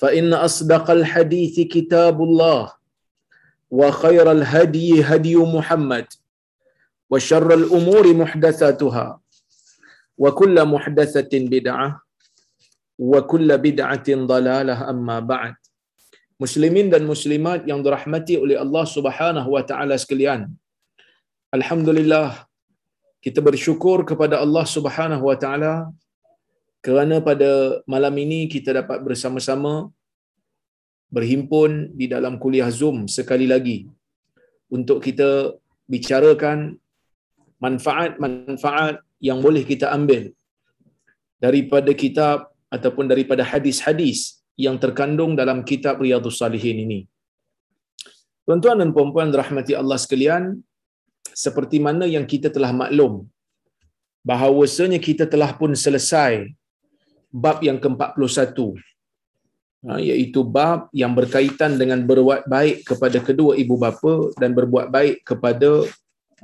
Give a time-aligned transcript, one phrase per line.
[0.00, 2.72] فإن أصدق الحديث كتاب الله
[3.70, 6.06] وخير الهدي هدي محمد
[7.10, 9.06] وشر الأمور محدثاتها
[10.18, 11.88] وكل محدثة بدعة
[12.98, 15.54] وكل بدعة ضلالة أما بعد
[16.36, 20.52] Muslimin dan muslimat yang dirahmati oleh Allah Subhanahu wa taala sekalian.
[21.48, 22.44] Alhamdulillah
[23.24, 25.88] kita bersyukur kepada Allah Subhanahu wa taala
[26.85, 29.73] kerana pada malam ini kita dapat bersama-sama
[31.15, 33.77] berhimpun di dalam kuliah Zoom sekali lagi
[34.77, 35.29] untuk kita
[35.91, 36.59] bicarakan
[37.61, 40.33] manfaat-manfaat yang boleh kita ambil
[41.45, 46.99] daripada kitab ataupun daripada hadis-hadis yang terkandung dalam kitab Riyadhus Salihin ini.
[48.45, 50.43] Tuan-tuan dan puan-puan rahmati Allah sekalian,
[51.43, 53.13] seperti mana yang kita telah maklum
[54.29, 56.33] bahawasanya kita telah pun selesai
[57.33, 58.57] bab yang ke-41.
[59.81, 65.25] Ha, iaitu bab yang berkaitan dengan berbuat baik kepada kedua ibu bapa dan berbuat baik
[65.25, 65.89] kepada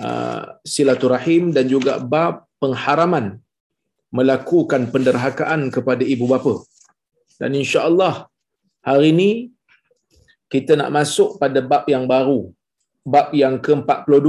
[0.01, 3.37] uh, silaturahim dan juga bab pengharaman
[4.09, 6.65] melakukan penderhakaan kepada ibu bapa.
[7.37, 8.25] Dan insya-Allah
[8.81, 9.31] hari ini
[10.49, 12.49] kita nak masuk pada bab yang baru
[13.13, 14.27] bab yang ke-42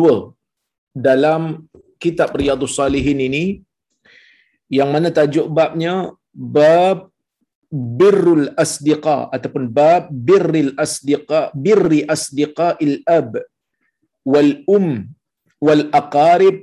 [0.94, 1.66] dalam
[2.02, 3.44] kitab Riyadhus Salihin ini
[4.70, 6.14] yang mana tajuk babnya
[6.56, 6.98] bab
[7.98, 13.30] birrul asdiqa ataupun bab birril asdiqa birri asdiqa il ab
[14.32, 14.88] wal um
[15.66, 16.56] wal aqarib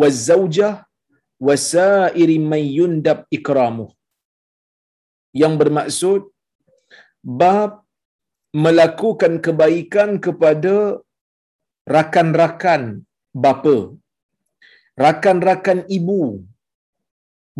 [0.00, 0.74] wal zawjah
[1.46, 3.90] wasairi man yundab ikramuh.
[5.42, 6.22] Yang bermaksud
[7.42, 7.70] bab
[8.64, 10.76] melakukan kebaikan kepada
[11.94, 12.82] rakan-rakan
[13.44, 13.76] bapa
[15.04, 16.20] rakan-rakan ibu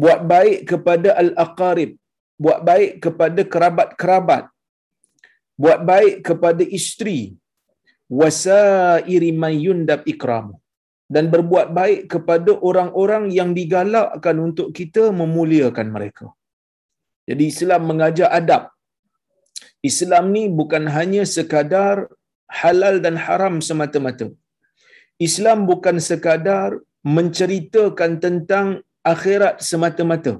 [0.02, 1.90] buat baik kepada al-aqarib,
[2.44, 4.44] buat baik kepada kerabat-kerabat,
[5.62, 7.20] buat baik kepada isteri,
[8.20, 10.46] wasairi man yundab ikram
[11.14, 16.26] dan berbuat baik kepada orang-orang yang digalakkan untuk kita memuliakan mereka.
[17.28, 18.62] Jadi Islam mengajar adab.
[19.90, 21.96] Islam ni bukan hanya sekadar
[22.60, 24.26] halal dan haram semata-mata.
[25.26, 26.70] Islam bukan sekadar
[27.16, 28.66] menceritakan tentang
[29.12, 30.34] akhirat semata-mata.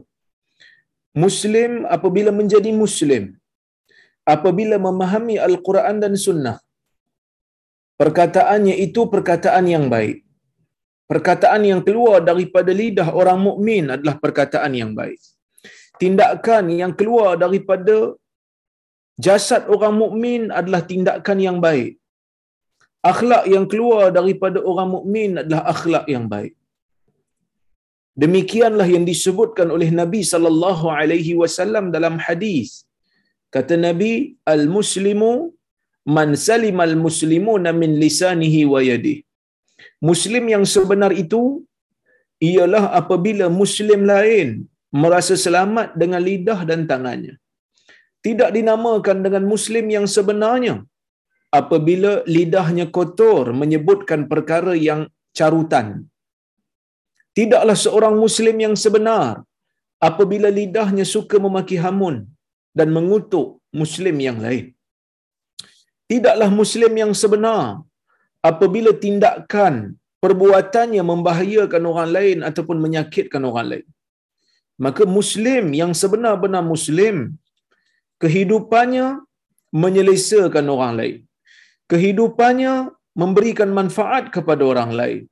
[1.25, 3.25] Muslim apabila menjadi Muslim,
[4.35, 6.57] apabila memahami Al-Quran dan Sunnah,
[8.01, 10.27] perkataannya itu perkataan yang baik.
[11.13, 15.21] Perkataan yang keluar daripada lidah orang mukmin adalah perkataan yang baik.
[16.01, 17.97] Tindakan yang keluar daripada
[19.27, 21.93] jasad orang mukmin adalah tindakan yang baik.
[23.13, 26.57] Akhlak yang keluar daripada orang mukmin adalah akhlak yang baik.
[28.23, 32.69] Demikianlah yang disebutkan oleh Nabi sallallahu alaihi wasallam dalam hadis.
[33.55, 34.13] Kata Nabi,
[34.55, 35.33] al-muslimu
[36.17, 39.23] man salimal muslimuna min lisanihi wa yadihi.
[40.09, 41.43] Muslim yang sebenar itu
[42.51, 44.49] ialah apabila muslim lain
[45.03, 47.35] merasa selamat dengan lidah dan tangannya.
[48.27, 50.75] Tidak dinamakan dengan muslim yang sebenarnya
[51.61, 55.01] apabila lidahnya kotor menyebutkan perkara yang
[55.39, 55.87] carutan.
[57.39, 59.43] Tidaklah seorang muslim yang sebenar
[60.09, 62.17] apabila lidahnya suka memaki hamun
[62.79, 63.49] dan mengutuk
[63.81, 64.67] muslim yang lain.
[66.11, 67.83] Tidaklah muslim yang sebenar
[68.51, 69.75] apabila tindakan
[70.25, 73.87] perbuatannya membahayakan orang lain ataupun menyakitkan orang lain.
[74.85, 77.17] Maka Muslim yang sebenar-benar Muslim,
[78.23, 79.07] kehidupannya
[79.83, 81.19] menyelesaikan orang lain.
[81.93, 82.75] Kehidupannya
[83.23, 85.23] memberikan manfaat kepada orang lain.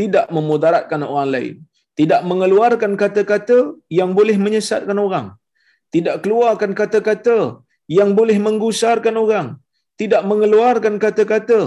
[0.00, 1.54] Tidak memudaratkan orang lain.
[1.98, 3.58] Tidak mengeluarkan kata-kata
[3.98, 5.26] yang boleh menyesatkan orang.
[5.94, 7.38] Tidak keluarkan kata-kata
[7.98, 9.48] yang boleh menggusarkan orang.
[10.00, 11.60] Tidak mengeluarkan kata-kata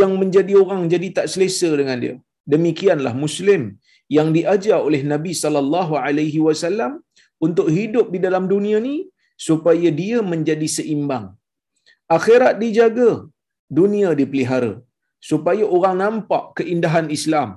[0.00, 2.14] yang menjadi orang jadi tak selesa dengan dia.
[2.52, 3.62] Demikianlah Muslim
[4.16, 6.92] yang diajar oleh Nabi sallallahu alaihi wasallam
[7.46, 8.96] untuk hidup di dalam dunia ni
[9.48, 11.26] supaya dia menjadi seimbang.
[12.16, 13.10] Akhirat dijaga,
[13.78, 14.72] dunia dipelihara
[15.30, 17.48] supaya orang nampak keindahan Islam.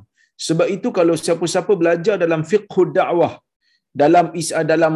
[0.47, 3.33] Sebab itu kalau siapa-siapa belajar dalam fiqh dakwah
[4.01, 4.25] dalam
[4.71, 4.93] dalam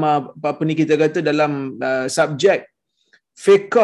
[0.51, 1.51] apa ni kita kata dalam
[1.89, 2.59] uh, subjek
[3.45, 3.79] fiqh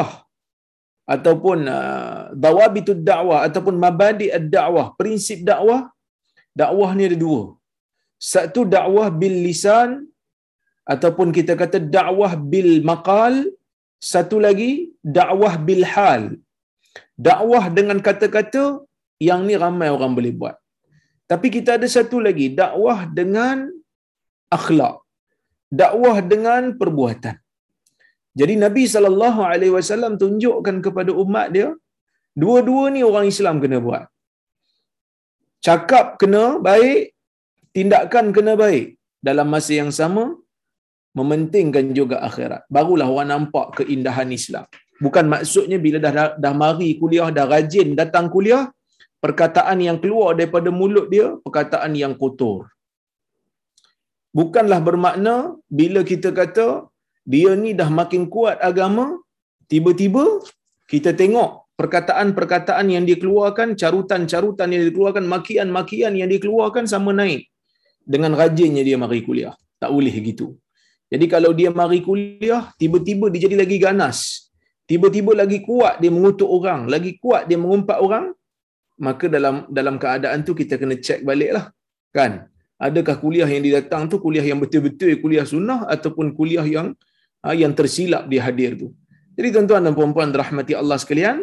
[1.15, 5.81] ataupun uh, dawabitud dakwah ataupun mabadi ad-dakwah, prinsip dakwah,
[6.61, 7.41] dakwah ni ada dua.
[8.31, 9.89] Satu dakwah bil lisan
[10.93, 13.35] ataupun kita kata dakwah bil maqal,
[14.13, 14.71] satu lagi
[15.19, 16.23] dakwah bil hal.
[17.15, 18.83] Dakwah dengan kata-kata
[19.23, 20.55] yang ni ramai orang boleh buat.
[21.31, 23.71] Tapi kita ada satu lagi, dakwah dengan
[24.57, 25.01] akhlak.
[25.71, 27.35] Dakwah dengan perbuatan.
[28.39, 31.69] Jadi Nabi sallallahu alaihi wasallam tunjukkan kepada umat dia,
[32.35, 34.05] dua-dua ni orang Islam kena buat.
[35.65, 37.15] Cakap kena baik,
[37.75, 38.99] tindakan kena baik.
[39.27, 40.23] Dalam masa yang sama
[41.17, 42.67] mementingkan juga akhirat.
[42.75, 44.67] Barulah orang nampak keindahan Islam.
[45.03, 48.71] Bukan maksudnya bila dah dah mari kuliah, dah rajin datang kuliah,
[49.19, 52.71] perkataan yang keluar daripada mulut dia perkataan yang kotor.
[54.35, 55.35] Bukanlah bermakna
[55.67, 56.87] bila kita kata
[57.25, 59.19] dia ni dah makin kuat agama,
[59.71, 60.23] tiba-tiba
[60.91, 67.51] kita tengok perkataan-perkataan yang dikeluarkan, carutan-carutan yang dikeluarkan, makian-makian yang dikeluarkan sama naik
[68.05, 69.57] dengan rajinnya dia mari kuliah.
[69.81, 70.55] Tak boleh gitu.
[71.11, 74.44] Jadi kalau dia mari kuliah, tiba-tiba dia jadi lagi ganas.
[74.89, 78.25] Tiba-tiba lagi kuat dia mengutuk orang, lagi kuat dia mengumpat orang,
[79.01, 81.65] maka dalam dalam keadaan tu kita kena cek baliklah.
[82.17, 82.31] Kan?
[82.87, 86.87] Adakah kuliah yang didatang tu kuliah yang betul-betul kuliah sunnah ataupun kuliah yang
[87.45, 88.87] Ha, yang tersilap di hadir tu.
[89.37, 91.37] Jadi tuan-tuan dan puan-puan rahmati Allah sekalian,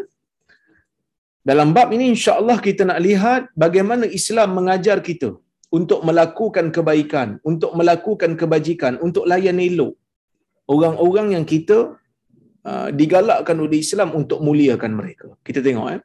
[1.51, 5.39] dalam bab ini insya-Allah kita nak lihat bagaimana Islam mengajar kita
[5.79, 9.95] untuk melakukan kebaikan, untuk melakukan kebajikan, untuk layan elok
[10.75, 11.79] orang-orang yang kita
[12.71, 15.29] uh, digalakkan oleh Islam untuk muliakan mereka.
[15.47, 16.01] Kita tengok eh.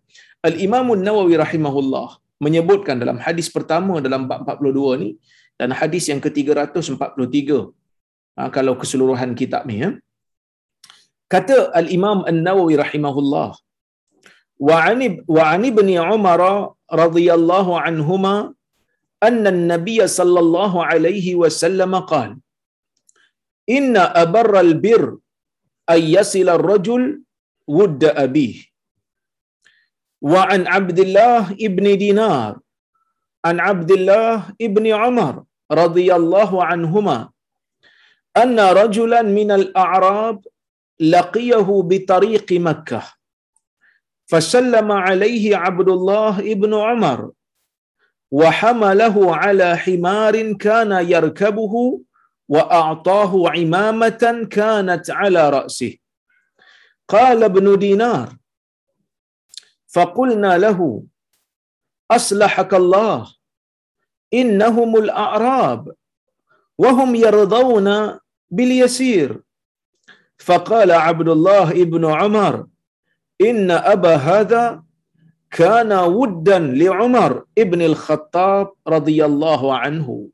[0.50, 2.08] Al-Imam Nawawi rahimahullah
[2.46, 5.10] menyebutkan dalam hadis pertama dalam bab 42 ni
[5.60, 7.50] dan hadis yang ke-343
[8.38, 9.90] ha, kalau keseluruhan kitab ni ya.
[11.34, 13.50] Kata Al-Imam An-Nawawi rahimahullah
[14.68, 15.08] wa ani
[15.38, 16.42] wa ani ibn Umar
[17.02, 18.36] radhiyallahu anhuma
[19.28, 22.38] anna an-nabiy sallallahu alaihi wasallam qala
[23.78, 24.04] inna
[25.90, 27.22] أن يصل الرجل
[27.68, 28.56] ود أبيه.
[30.22, 32.60] وعن عبد الله ابن دينار
[33.46, 37.30] عن عبد الله ابن عمر رضي الله عنهما
[38.38, 40.46] أن رجلا من الأعراب
[41.00, 43.04] لقيه بطريق مكة.
[44.28, 47.32] فسلم عليه عبد الله ابن عمر
[48.32, 52.02] وحمله على حمار كان يركبه
[52.50, 55.98] وأعطاه عمامة كانت على رأسه.
[57.08, 58.38] قال ابن دينار
[59.88, 61.04] فقلنا له
[62.12, 63.34] أصلحك الله
[64.34, 65.96] إنهم الأعراب
[66.78, 68.20] وهم يرضون
[68.52, 69.42] باليسير.
[70.38, 72.68] فقال عبد الله ابن عمر
[73.42, 74.84] إن أبا هذا
[75.52, 80.30] كان ودا لعمر ابن الخطاب رضي الله عنه.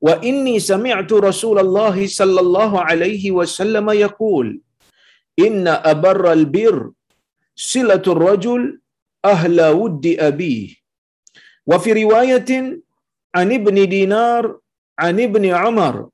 [0.00, 4.60] وإني سمعت رسول الله صلى الله عليه وسلم يقول
[5.38, 6.90] إن أبر البر
[7.56, 8.80] صلة الرجل
[9.24, 10.74] أهل ود أبيه.
[11.66, 12.80] وفي رواية
[13.34, 14.58] عن ابن دينار
[14.98, 16.08] عن ابن عمر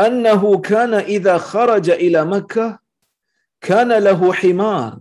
[0.00, 2.78] أنه كان إذا خرج إلى مكة
[3.60, 4.98] كان له حمار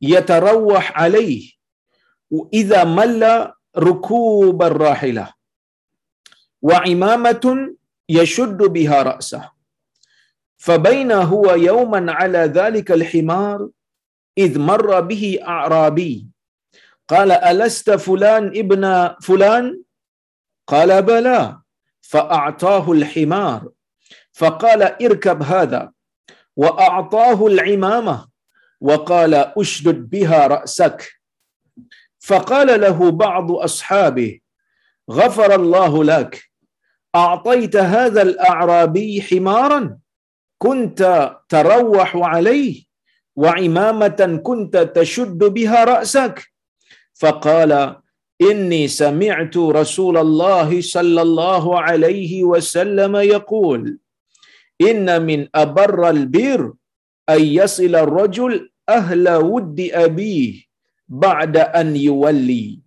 [0.00, 1.50] يتروح عليه
[2.30, 5.33] وإذا مل ركوب الراحلة.
[6.64, 7.74] وعمامة
[8.08, 9.50] يشد بها رأسه.
[10.56, 13.68] فبين هو يوما على ذلك الحمار
[14.38, 16.26] إذ مر به أعرابي.
[17.08, 19.82] قال ألست فلان ابن فلان؟
[20.66, 21.58] قال بلى.
[22.00, 23.68] فأعطاه الحمار.
[24.32, 25.92] فقال اركب هذا.
[26.56, 28.28] وأعطاه العمامة.
[28.80, 31.12] وقال أشدد بها رأسك.
[32.20, 34.40] فقال له بعض أصحابه
[35.10, 36.53] غفر الله لك.
[37.14, 39.98] أعطيت هذا الأعرابي حمارا.
[40.58, 42.82] كنت تروح عليه
[43.36, 46.52] وعمامة كنت تشد بها رأسك.
[47.14, 47.96] فقال
[48.42, 53.98] إني سمعت رسول الله صلى الله عليه وسلم يقول
[54.80, 56.72] إن من أبر البر
[57.28, 60.62] أن يصل الرجل أهل ود أبيه
[61.08, 62.83] بعد أن يولي.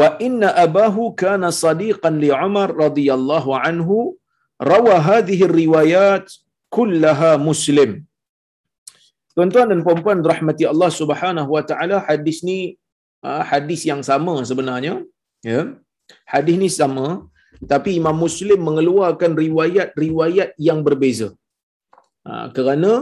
[0.00, 3.96] wa inna abahu kana sadiqan li Umar radhiyallahu anhu
[4.70, 6.26] rawa hadhihi riwayat
[6.76, 7.90] kullaha muslim.
[9.34, 12.58] Tuan-tuan dan puan-puan rahmati Allah Subhanahu wa taala hadis ni
[13.24, 14.94] ha, hadis yang sama sebenarnya
[15.50, 15.60] ya.
[16.32, 17.06] Hadis ni sama
[17.72, 21.28] tapi Imam Muslim mengeluarkan riwayat-riwayat yang berbeza.
[22.26, 22.92] Ha, kerana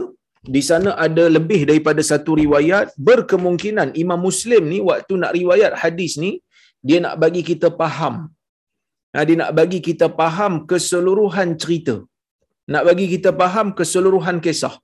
[0.55, 6.13] di sana ada lebih daripada satu riwayat berkemungkinan Imam Muslim ni waktu nak riwayat hadis
[6.23, 6.31] ni
[6.87, 8.15] dia nak bagi kita faham.
[9.15, 11.95] Uh, dia nak bagi kita faham keseluruhan cerita.
[12.73, 14.75] Nak bagi kita faham keseluruhan kisah.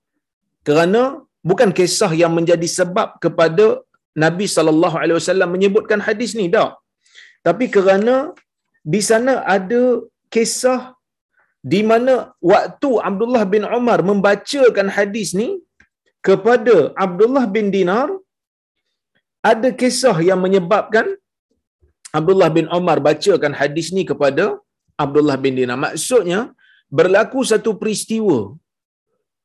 [0.68, 1.02] Kerana
[1.50, 3.66] bukan kisah yang menjadi sebab kepada
[4.24, 6.70] Nabi sallallahu alaihi wasallam menyebutkan hadis ni dah.
[7.48, 8.16] Tapi kerana
[8.94, 9.82] di sana ada
[10.36, 10.80] kisah
[11.74, 12.14] di mana
[12.52, 15.50] waktu Abdullah bin Umar membacakan hadis ni
[16.28, 18.08] kepada Abdullah bin Dinar
[19.52, 21.06] ada kisah yang menyebabkan
[22.17, 24.46] Abdullah bin Umar bacakan hadis ni kepada
[25.03, 25.77] Abdullah bin Dinar.
[25.86, 26.39] Maksudnya
[26.98, 28.39] berlaku satu peristiwa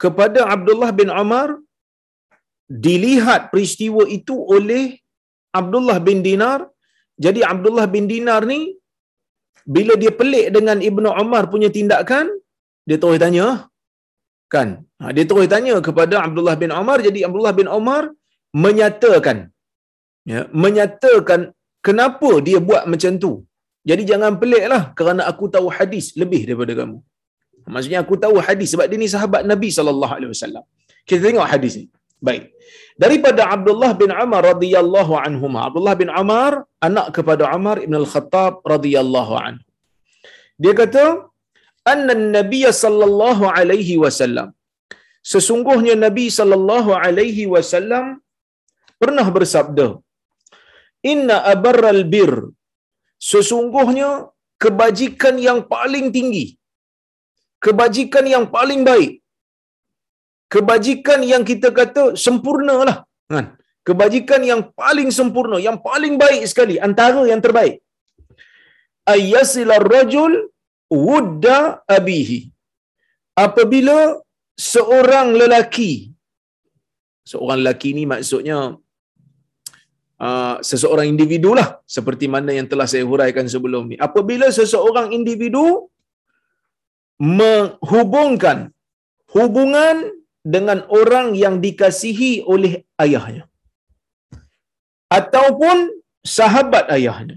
[0.02, 1.48] kepada Abdullah bin Umar
[2.86, 4.84] dilihat peristiwa itu oleh
[5.60, 6.60] Abdullah bin Dinar.
[7.24, 8.60] Jadi Abdullah bin Dinar ni
[9.76, 12.26] bila dia pelik dengan Ibnu Umar punya tindakan,
[12.88, 13.46] dia terus tanya
[14.54, 14.68] kan.
[15.00, 16.98] Ha, dia terus tanya kepada Abdullah bin Umar.
[17.06, 18.02] Jadi Abdullah bin Umar
[18.64, 19.38] menyatakan
[20.32, 21.40] ya, menyatakan
[21.86, 23.32] kenapa dia buat macam tu.
[23.90, 26.98] Jadi jangan peliklah kerana aku tahu hadis lebih daripada kamu.
[27.74, 30.64] Maksudnya aku tahu hadis sebab dia ni sahabat Nabi sallallahu alaihi wasallam.
[31.08, 31.86] Kita tengok hadis ni.
[32.26, 32.44] Baik.
[33.02, 35.46] Daripada Abdullah bin Umar radhiyallahu anhu.
[35.68, 36.52] Abdullah bin Umar
[36.88, 39.64] anak kepada Umar bin Al-Khattab radhiyallahu anhu.
[40.62, 41.04] Dia kata,
[41.92, 44.48] "Anna Nabi sallallahu alaihi wasallam
[45.32, 48.04] Sesungguhnya Nabi sallallahu alaihi wasallam
[49.02, 49.86] pernah bersabda,
[51.12, 52.32] "Inna abarral bir"
[53.30, 54.10] Sesungguhnya
[54.62, 56.46] kebajikan yang paling tinggi,
[57.64, 59.12] kebajikan yang paling baik.
[60.54, 62.98] Kebajikan yang kita kata sempurna lah.
[63.32, 63.46] Kan?
[63.88, 67.76] Kebajikan yang paling sempurna yang paling baik sekali antara yang terbaik.
[69.14, 70.32] Ayyasila rajul
[71.06, 71.58] wudda
[71.96, 72.40] abihi.
[73.44, 73.98] Apabila
[74.58, 75.92] seorang lelaki
[77.30, 78.58] seorang lelaki ni maksudnya
[80.26, 85.66] uh, seseorang individu lah seperti mana yang telah saya huraikan sebelum ni apabila seseorang individu
[87.18, 88.58] menghubungkan
[89.36, 89.96] hubungan
[90.54, 93.44] dengan orang yang dikasihi oleh ayahnya
[95.18, 95.76] ataupun
[96.36, 97.36] sahabat ayahnya.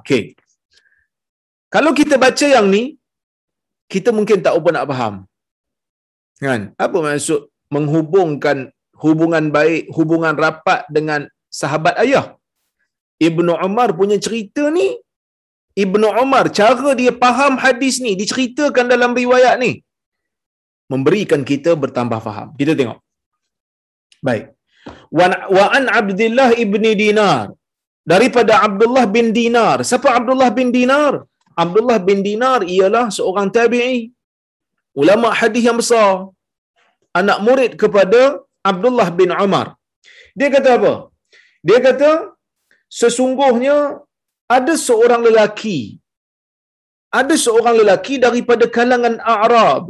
[0.00, 0.22] Okey.
[1.74, 2.82] Kalau kita baca yang ni
[3.92, 5.14] kita mungkin tak apa nak faham.
[6.40, 6.60] Kan?
[6.84, 8.70] Apa maksud menghubungkan
[9.02, 11.26] hubungan baik, hubungan rapat dengan
[11.60, 12.26] sahabat ayah?
[13.28, 14.88] Ibnu Umar punya cerita ni
[15.84, 19.72] Ibnu Umar cara dia faham hadis ni diceritakan dalam riwayat ni
[20.92, 22.48] memberikan kita bertambah faham.
[22.60, 22.98] Kita tengok.
[24.26, 24.44] Baik.
[25.18, 27.54] Wa an Abdullah ibni Dinar.
[28.12, 29.76] Daripada Abdullah bin Dinar.
[29.90, 31.12] Siapa Abdullah bin Dinar?
[31.62, 34.10] Abdullah bin Dinar ialah seorang tabi'i.
[35.00, 36.34] Ulama hadis yang besar.
[37.20, 38.20] Anak murid kepada
[38.70, 39.66] Abdullah bin Umar.
[40.38, 40.94] Dia kata apa?
[41.68, 42.12] Dia kata,
[43.00, 43.76] sesungguhnya
[44.56, 45.80] ada seorang lelaki.
[47.20, 49.84] Ada seorang lelaki daripada kalangan Arab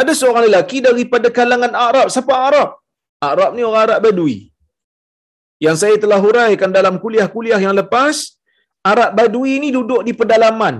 [0.00, 2.06] ada seorang lelaki daripada kalangan Arab.
[2.14, 2.68] Siapa Arab?
[3.30, 4.38] Arab ni orang Arab Badui.
[5.64, 8.16] Yang saya telah huraikan dalam kuliah-kuliah yang lepas,
[8.92, 10.74] Arab Badui ni duduk di pedalaman.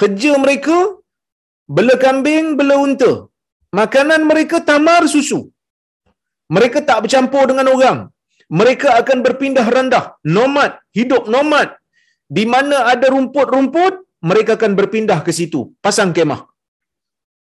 [0.00, 0.78] Kerja mereka,
[1.76, 3.12] bela kambing, bela unta.
[3.80, 5.40] Makanan mereka tamar susu.
[6.56, 7.98] Mereka tak bercampur dengan orang.
[8.48, 10.04] Mereka akan berpindah rendah.
[10.24, 10.80] Nomad.
[10.96, 11.76] Hidup nomad.
[12.28, 15.72] Di mana ada rumput-rumput, mereka akan berpindah ke situ.
[15.84, 16.44] Pasang kemah.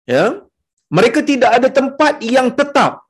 [0.05, 0.43] Ya
[0.93, 3.01] mereka tidak ada tempat yang tetap.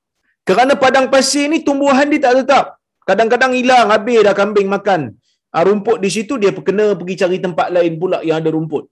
[0.48, 2.66] Kerana padang pasir ni tumbuhan dia tak tetap.
[3.04, 5.02] Kadang-kadang hilang, habis dah kambing makan.
[5.52, 8.88] Ah, rumput di situ, dia kena pergi cari tempat lain pula yang ada rumput.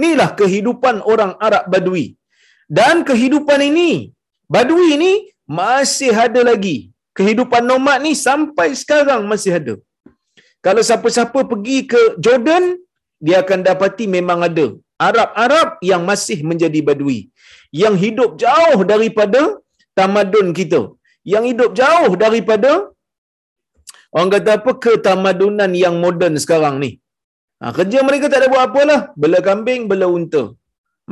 [0.00, 2.16] Inilah kehidupan orang Arab Badui.
[2.64, 4.08] Dan kehidupan ini,
[4.48, 5.12] Badui ini
[5.44, 9.74] masih ada lagi kehidupan nomad ni sampai sekarang masih ada.
[10.66, 12.64] Kalau siapa-siapa pergi ke Jordan,
[13.26, 14.66] dia akan dapati memang ada
[15.08, 17.20] Arab-Arab yang masih menjadi badui.
[17.82, 19.40] Yang hidup jauh daripada
[19.98, 20.80] tamadun kita.
[21.32, 22.70] Yang hidup jauh daripada
[24.14, 26.90] orang kata apa ketamadunan yang moden sekarang ni.
[27.60, 29.00] Ha, kerja mereka tak ada buat apalah.
[29.22, 30.42] Bela kambing, bela unta.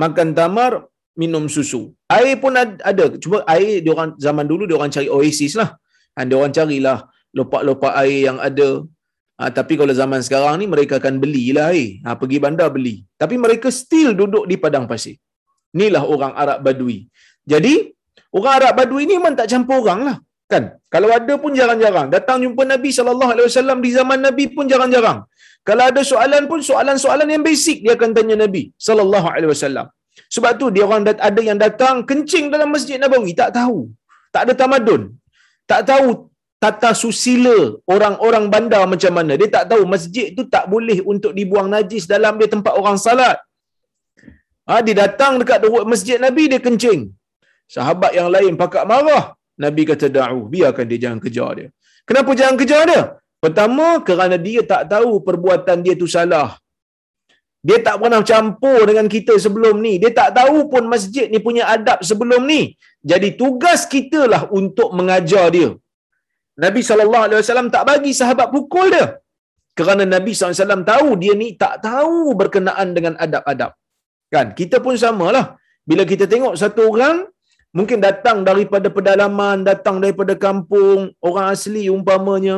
[0.02, 0.72] Makan tamar,
[1.20, 1.82] minum susu.
[2.16, 2.54] Air pun
[2.90, 3.04] ada.
[3.22, 5.70] Cuma air dia orang zaman dulu dia orang cari oasis lah.
[6.16, 6.98] Ha, dia orang carilah
[7.38, 8.70] lopak-lopak air yang ada.
[9.40, 11.88] Ha, tapi kalau zaman sekarang ni mereka akan belilah air.
[12.04, 12.96] Ha, pergi bandar beli.
[13.22, 15.16] Tapi mereka still duduk di padang pasir.
[15.76, 16.98] Inilah orang Arab Badui.
[17.52, 17.74] Jadi,
[18.36, 20.16] orang Arab Badui ni memang tak campur orang lah.
[20.52, 20.64] Kan?
[20.94, 22.08] Kalau ada pun jarang-jarang.
[22.16, 25.24] Datang jumpa Nabi SAW di zaman Nabi pun jarang-jarang.
[25.68, 28.62] Kalau ada soalan pun soalan-soalan yang basic dia akan tanya Nabi
[29.52, 29.86] wasallam.
[30.34, 33.88] Sebab tu dia orang ada yang datang kencing dalam Masjid Nabawi tak tahu.
[34.34, 35.02] Tak ada tamadun.
[35.70, 36.08] Tak tahu
[36.62, 37.56] tata susila
[37.94, 39.32] orang-orang bandar macam mana.
[39.40, 43.38] Dia tak tahu masjid tu tak boleh untuk dibuang najis dalam dia tempat orang salat.
[44.68, 47.00] Ha, dia datang dekat masjid Nabi dia kencing.
[47.76, 49.24] Sahabat yang lain pakak marah.
[49.64, 51.68] Nabi kata da'u, biarkan dia jangan kejar dia.
[52.08, 53.02] Kenapa jangan kejar dia?
[53.42, 56.48] Pertama, kerana dia tak tahu perbuatan dia tu salah.
[57.68, 59.92] Dia tak pernah campur dengan kita sebelum ni.
[60.02, 62.60] Dia tak tahu pun masjid ni punya adab sebelum ni.
[63.10, 65.68] Jadi tugas kita lah untuk mengajar dia.
[66.64, 69.06] Nabi SAW tak bagi sahabat pukul dia.
[69.78, 73.72] Kerana Nabi SAW tahu dia ni tak tahu berkenaan dengan adab-adab.
[74.34, 74.46] Kan?
[74.58, 75.46] Kita pun samalah.
[75.90, 77.16] Bila kita tengok satu orang,
[77.78, 82.56] mungkin datang daripada pedalaman, datang daripada kampung, orang asli umpamanya,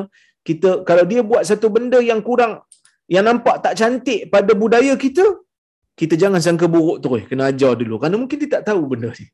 [0.49, 2.53] kita kalau dia buat satu benda yang kurang
[3.11, 5.25] yang nampak tak cantik pada budaya kita
[6.01, 7.97] kita jangan sangka buruk terus kena ajar dulu.
[8.03, 9.27] Kerana mungkin dia tak tahu benda ni.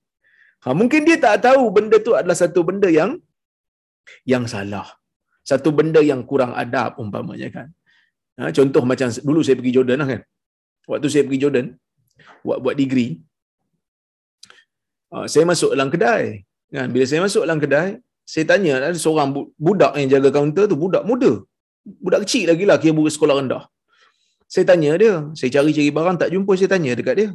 [0.65, 3.17] Ha, mungkin dia tak tahu benda tu adalah satu benda yang
[4.29, 4.89] yang salah.
[5.50, 7.67] Satu benda yang kurang adab umpamanya kan.
[8.37, 10.21] Ha, contoh macam dulu saya pergi Jordan lah kan.
[10.93, 11.67] Waktu saya pergi Jordan
[12.45, 13.13] buat buat degree
[15.13, 16.45] ha, saya masuk dalam kedai.
[16.69, 17.89] Kan bila saya masuk dalam kedai
[18.33, 19.30] saya tanya ada seorang
[19.67, 21.33] budak yang jaga kaunter tu budak muda
[21.84, 23.62] budak kecil lagi lah kira budak sekolah rendah.
[24.50, 27.28] Saya tanya dia saya cari-cari barang tak jumpa saya tanya dekat dia.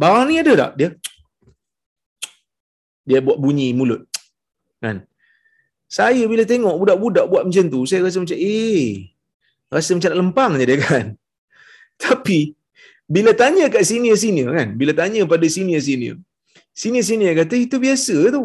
[0.00, 0.72] Barang ni ada tak?
[0.80, 0.88] Dia
[3.08, 4.02] dia buat bunyi mulut
[4.84, 5.06] kan?
[5.90, 9.10] Saya bila tengok budak-budak buat macam tu saya rasa macam eh
[9.70, 11.04] rasa macam nak lempang je dia kan?
[12.04, 12.40] Tapi
[13.10, 14.68] bila tanya kat senior-senior kan?
[14.80, 16.16] Bila tanya pada senior-senior
[16.80, 18.44] senior-senior kata itu biasa tu.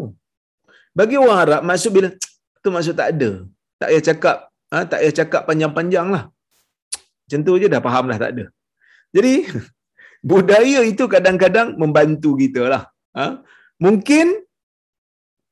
[0.96, 2.08] Bagi orang Arab maksud bila
[2.64, 3.44] tu maksud tak ada.
[3.76, 4.38] Tak payah cakap,
[4.76, 6.24] ha, tak payah cakap panjang-panjang lah.
[7.26, 8.46] Macam tu je dah faham lah tak ada.
[9.16, 9.34] Jadi
[10.32, 12.84] budaya itu kadang-kadang membantu kita lah.
[13.18, 13.40] Ha?
[13.80, 14.44] Mungkin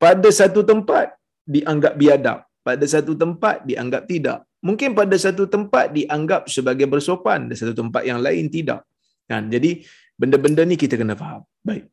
[0.03, 1.15] pada satu tempat
[1.47, 2.39] dianggap biadab.
[2.67, 4.37] Pada satu tempat dianggap tidak.
[4.67, 7.51] Mungkin pada satu tempat dianggap sebagai bersopan.
[7.51, 8.87] Di satu tempat yang lain tidak.
[9.27, 9.51] Kan?
[9.51, 9.83] Jadi
[10.19, 11.41] benda-benda ni kita kena faham.
[11.63, 11.87] Baik.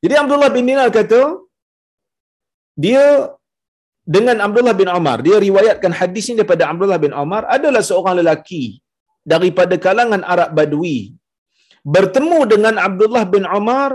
[0.00, 1.20] Jadi Abdullah bin Dinar kata,
[2.76, 3.28] dia
[4.14, 8.64] dengan Abdullah bin Umar, dia riwayatkan hadis ini daripada Abdullah bin Umar, adalah seorang lelaki
[9.32, 10.98] daripada kalangan Arab Badui
[11.94, 13.90] bertemu dengan Abdullah bin Umar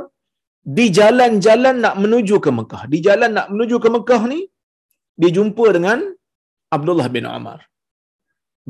[0.78, 2.84] di jalan-jalan nak menuju ke Mekah.
[2.94, 4.40] Di jalan nak menuju ke Mekah ni,
[5.20, 6.00] dia jumpa dengan
[6.76, 7.60] Abdullah bin Umar.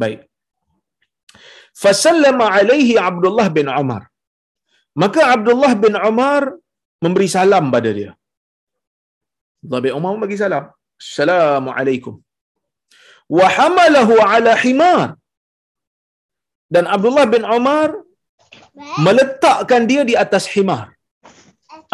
[0.02, 0.20] Baik.
[1.84, 4.04] Fasallama alaihi Abdullah bin Umar.
[5.04, 6.42] Maka Abdullah bin Umar
[7.04, 8.12] memberi salam pada dia.
[9.64, 10.66] Abdullah bin Umar bagi salam.
[11.04, 12.16] Assalamualaikum.
[13.38, 15.18] Wa hamalahu ala himar.
[16.74, 17.90] Dan Abdullah bin Umar
[19.06, 20.86] meletakkan dia di atas himar.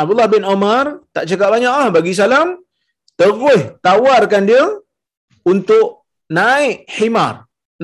[0.01, 2.47] Abdullah bin Umar tak cakap banyak ah bagi salam
[3.19, 4.63] terus tawarkan dia
[5.53, 7.33] untuk naik himar,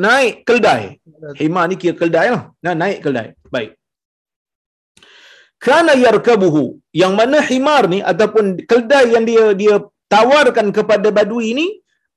[0.05, 1.01] naik keldai.
[1.41, 2.43] Himar ni kira keldai lah.
[2.63, 3.27] Nah, naik keldai.
[3.55, 3.77] Baik
[5.65, 6.63] kana yarkabuhu
[7.01, 9.75] yang mana himar ni ataupun keldai yang dia dia
[10.13, 11.67] tawarkan kepada badui ini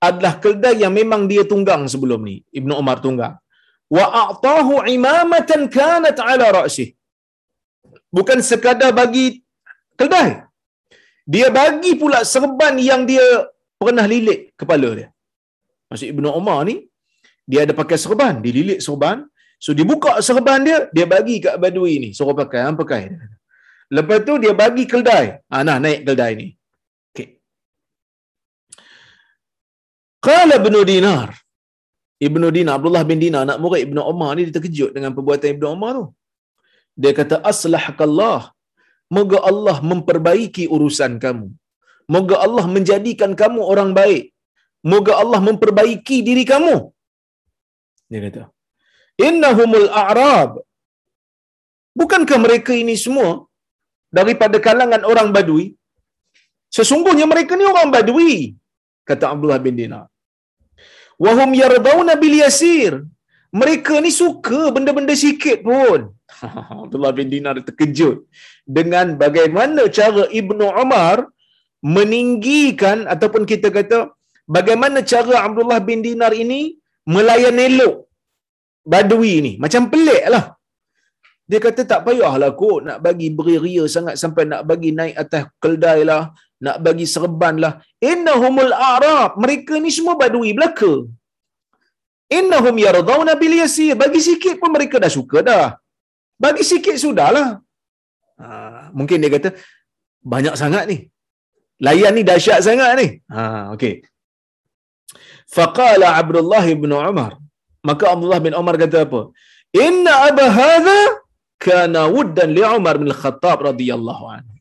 [0.09, 3.35] adalah keldai yang memang dia tunggang sebelum ni Ibnu Umar tunggang
[3.96, 6.88] wa a'tahu imamatan kanat ala ra'sih
[8.16, 9.26] bukan sekadar bagi
[10.00, 10.29] keldai
[11.35, 13.26] dia bagi pula serban yang dia
[13.83, 15.09] pernah lilit kepala dia
[15.90, 16.76] maksud Ibnu Umar ni
[17.50, 19.18] dia ada pakai serban dililit serban
[19.64, 22.09] So dia buka serban dia, dia bagi kat badui ni.
[22.16, 23.03] Suruh pakai, ha, pakai.
[23.96, 25.26] Lepas tu dia bagi keldai.
[25.53, 26.46] Ha, nah, naik keldai ni.
[27.12, 27.29] Okay.
[30.26, 31.28] Qala Ibn Dinar.
[32.26, 35.66] Ibnu Dinar, Abdullah bin Dinar, anak murid Ibnu Umar ni dia terkejut dengan perbuatan Ibnu
[35.76, 36.04] Umar tu.
[37.02, 38.52] Dia kata, Aslahakallah.
[39.16, 41.46] Moga Allah memperbaiki urusan kamu.
[42.14, 44.24] Moga Allah menjadikan kamu orang baik.
[44.92, 46.76] Moga Allah memperbaiki diri kamu.
[48.12, 48.42] Dia kata,
[49.28, 50.52] Innahumul a'rab.
[52.00, 53.30] Bukankah mereka ini semua
[54.18, 55.66] daripada kalangan orang badui?
[56.76, 58.54] Sesungguhnya mereka ni orang badui,
[59.11, 60.07] kata Abdullah bin Dinar.
[61.25, 62.92] Wahum yardawna bil yasir.
[63.61, 66.01] Mereka ni suka benda-benda sikit pun.
[66.85, 68.18] Abdullah bin Dinar terkejut
[68.77, 71.16] dengan bagaimana cara Ibnu Umar
[71.96, 73.99] meninggikan ataupun kita kata
[74.57, 76.61] bagaimana cara Abdullah bin Dinar ini
[77.14, 77.96] melayan elok
[78.92, 79.53] badui ni.
[79.64, 80.44] Macam pelik lah.
[81.51, 86.01] Dia kata tak payahlah kot nak bagi beria sangat sampai nak bagi naik atas keldai
[86.11, 86.23] lah.
[86.64, 87.73] Nak bagi serban lah.
[88.11, 89.31] Innahumul Arab.
[89.42, 90.92] Mereka ni semua badui belaka.
[92.38, 93.94] Innahum yardawna bil yasir.
[94.03, 95.66] Bagi sikit pun mereka dah suka dah.
[96.44, 97.49] Bagi sikit sudahlah.
[98.40, 98.46] Ha,
[98.99, 99.49] mungkin dia kata,
[100.33, 100.99] banyak sangat ni.
[101.87, 103.07] Layan ni dahsyat sangat ni.
[103.35, 103.42] Ha,
[103.75, 103.94] okay.
[105.57, 107.33] Faqala Abdullah bin Umar.
[107.88, 109.20] Maka Abdullah bin Umar kata apa?
[109.85, 111.01] Inna aba hadha
[111.66, 114.55] kana wuddan li Umar bin Khattab radhiyallahu anhu.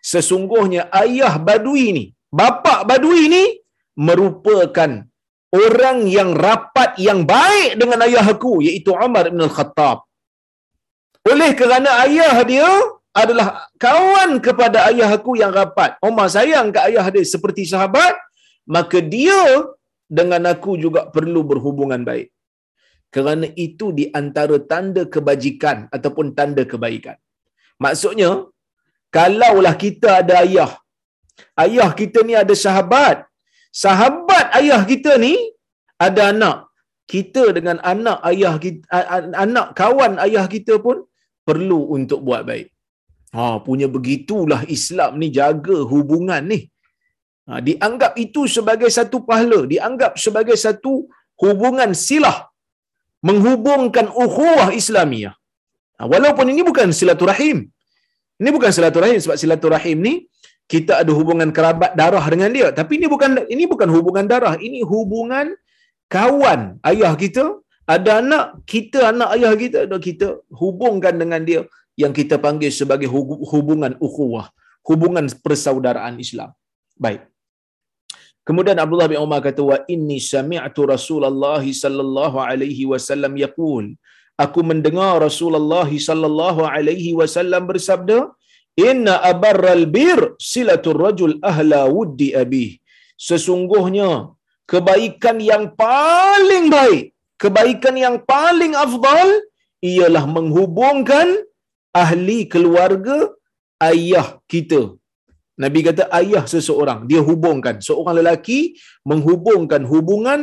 [0.00, 3.44] Sesungguhnya ayah badui ni, bapa badui ni
[4.00, 5.04] merupakan
[5.52, 10.06] orang yang rapat yang baik dengan ayah aku iaitu Umar bin Khattab.
[11.28, 12.70] Oleh kerana ayah dia
[13.12, 15.98] adalah kawan kepada ayah aku yang rapat.
[16.00, 18.14] Umar sayang ke ayah dia seperti sahabat,
[18.64, 19.68] maka dia
[20.08, 22.30] dengan aku juga perlu berhubungan baik.
[23.10, 27.18] Kerana itu di antara tanda kebajikan ataupun tanda kebaikan.
[27.82, 28.46] Maksudnya,
[29.16, 30.72] kalaulah kita ada ayah,
[31.64, 33.16] ayah kita ni ada sahabat,
[33.82, 35.34] sahabat ayah kita ni
[36.06, 36.58] ada anak,
[37.12, 38.84] kita dengan anak ayah kita,
[39.44, 40.98] anak kawan ayah kita pun
[41.48, 42.68] perlu untuk buat baik.
[43.36, 46.60] Ha, punya begitulah Islam ni jaga hubungan ni.
[47.48, 50.94] Ha, dianggap itu sebagai satu pahala, dianggap sebagai satu
[51.42, 52.38] hubungan silah
[53.28, 55.34] menghubungkan ukhuwah Islamiah.
[55.98, 57.58] Ha, walaupun ini bukan silaturahim.
[58.40, 60.14] Ini bukan silaturahim sebab silaturahim ni
[60.72, 64.80] kita ada hubungan kerabat darah dengan dia, tapi ini bukan ini bukan hubungan darah, ini
[64.92, 65.46] hubungan
[66.16, 67.44] kawan ayah kita.
[67.94, 70.26] Ada anak kita anak ayah kita ada kita
[70.60, 71.60] hubungkan dengan dia
[72.02, 73.08] yang kita panggil sebagai
[73.52, 74.46] hubungan ukhuwah
[74.88, 76.50] hubungan persaudaraan Islam.
[77.04, 77.26] Baik.
[78.46, 83.84] Kemudian Abdullah bin Umar kata wa inni sami'tu Rasulullah sallallahu alaihi wasallam yaqul
[84.44, 88.18] aku mendengar Rasulullah sallallahu alaihi wasallam bersabda
[88.88, 92.66] inna abarral bir silatul rajul ahla wuddi abi
[93.28, 94.10] sesungguhnya
[94.72, 97.04] kebaikan yang paling baik
[97.42, 99.28] kebaikan yang paling afdal
[99.90, 101.28] ialah menghubungkan
[102.02, 103.18] ahli keluarga
[103.90, 104.82] ayah kita.
[105.62, 108.60] Nabi kata ayah seseorang, dia hubungkan seorang lelaki
[109.10, 110.40] menghubungkan hubungan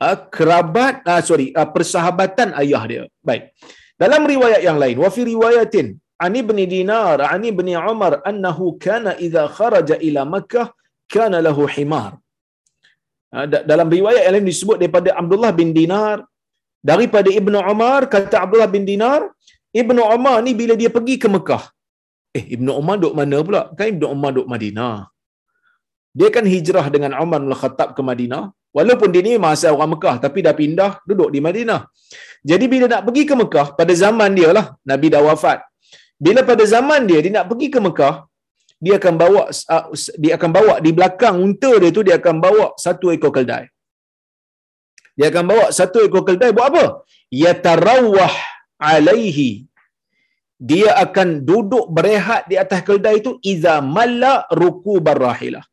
[0.00, 3.02] uh, kerabat uh, sorry uh, persahabatan ayah dia.
[3.28, 3.54] Baik.
[3.94, 5.86] Dalam riwayat yang lain, wa fi riwayatin
[6.24, 10.70] Ani bin Dinar, Ani bin Umar annahu kana idza kharaja ila Makkah
[11.14, 12.12] kana lahu himar.
[13.34, 16.22] Ha, dalam riwayat yang lain disebut daripada Abdullah bin Dinar
[16.90, 19.20] daripada Ibnu Umar kata Abdullah bin Dinar
[19.82, 21.64] Ibnu Umar ni bila dia pergi ke Mekah
[22.38, 24.98] eh Ibnu Umar duduk mana pula kan Ibnu Umar duduk Madinah
[26.18, 28.44] dia kan hijrah dengan Umar bin Khattab ke Madinah
[28.76, 31.80] walaupun dia ni masa orang Mekah tapi dah pindah duduk di Madinah
[32.50, 35.58] jadi bila nak pergi ke Mekah pada zaman dia lah Nabi dah wafat
[36.24, 38.14] bila pada zaman dia dia nak pergi ke Mekah
[38.84, 39.42] dia akan bawa
[39.74, 39.84] uh,
[40.22, 43.64] dia akan bawa di belakang unta dia tu dia akan bawa satu ekor keldai.
[45.18, 46.84] Dia akan bawa satu ekor keldai buat apa?
[47.44, 48.34] Yatarawah
[48.92, 49.50] alaihi.
[50.70, 55.64] Dia akan duduk berehat di atas keldai itu iza malla ruku barahilah.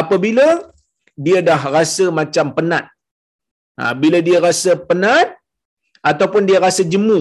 [0.00, 0.46] Apabila
[1.26, 2.84] dia dah rasa macam penat.
[3.78, 5.28] Ha, bila dia rasa penat
[6.10, 7.20] ataupun dia rasa jemu.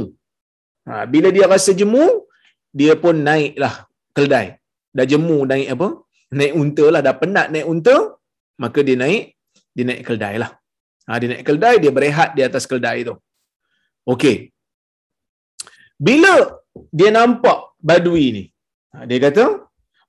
[0.88, 2.05] Ha, bila dia rasa jemu,
[2.79, 3.75] dia pun naiklah
[4.17, 4.47] keldai
[4.97, 5.88] dah jemu naik apa?
[6.39, 7.95] Naik unta lah, dah penat naik unta,
[8.63, 9.23] maka dia naik,
[9.75, 10.51] dia naik keldai lah.
[11.07, 13.15] Ha, dia naik keldai, dia berehat di atas keldai tu.
[14.13, 14.38] Okey.
[16.07, 16.33] Bila
[16.99, 18.43] dia nampak badui ni,
[18.93, 19.45] ha, dia kata,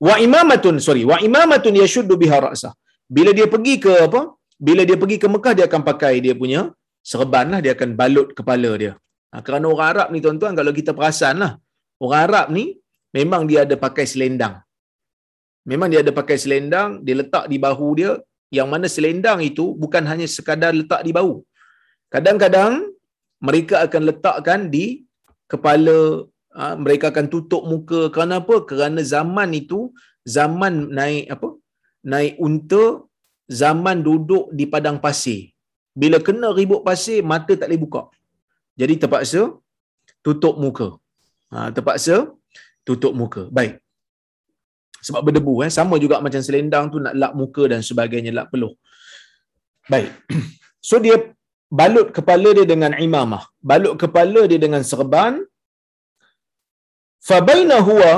[0.07, 2.73] wa imamatun, sorry, wa imamatun yashuddu biha ra'sah.
[3.15, 4.21] Bila dia pergi ke apa?
[4.67, 6.61] Bila dia pergi ke Mekah, dia akan pakai dia punya
[7.11, 8.93] serban lah, dia akan balut kepala dia.
[9.33, 11.51] Ha, kerana orang Arab ni tuan-tuan, kalau kita perasan lah,
[12.03, 12.65] orang Arab ni
[13.17, 14.55] memang dia ada pakai selendang.
[15.69, 18.11] Memang dia ada pakai selendang, dia letak di bahu dia,
[18.57, 21.33] yang mana selendang itu bukan hanya sekadar letak di bahu.
[22.13, 22.89] Kadang-kadang
[23.47, 24.85] mereka akan letakkan di
[25.51, 26.25] kepala,
[26.57, 28.01] ha, mereka akan tutup muka.
[28.13, 28.55] Kerana apa?
[28.69, 29.93] Kerana zaman itu,
[30.25, 31.49] zaman naik apa?
[32.11, 32.83] Naik unta
[33.61, 35.41] zaman duduk di padang pasir.
[36.01, 38.01] Bila kena ribut pasir, mata tak boleh buka.
[38.79, 39.41] Jadi terpaksa
[40.25, 40.89] tutup muka.
[41.51, 42.15] Ha, terpaksa
[42.87, 43.43] tutup muka.
[43.57, 43.73] Baik.
[45.07, 45.53] Sebab berdebu.
[45.65, 45.71] Eh.
[45.77, 48.73] Sama juga macam selendang tu nak lap muka dan sebagainya, lap peluh.
[49.93, 50.11] Baik.
[50.87, 51.15] So dia
[51.79, 53.43] balut kepala dia dengan imamah.
[53.69, 55.33] Balut kepala dia dengan serban.
[57.29, 58.11] Fabaina huwa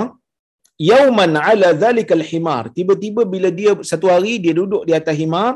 [0.90, 2.64] yauman ala dhalikal himar.
[2.78, 5.54] Tiba-tiba bila dia satu hari dia duduk di atas himar,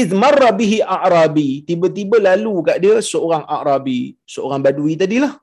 [0.00, 1.50] iz marra bihi a'rabi.
[1.68, 4.00] Tiba-tiba lalu kat dia seorang a'rabi,
[4.34, 5.34] seorang badui tadilah.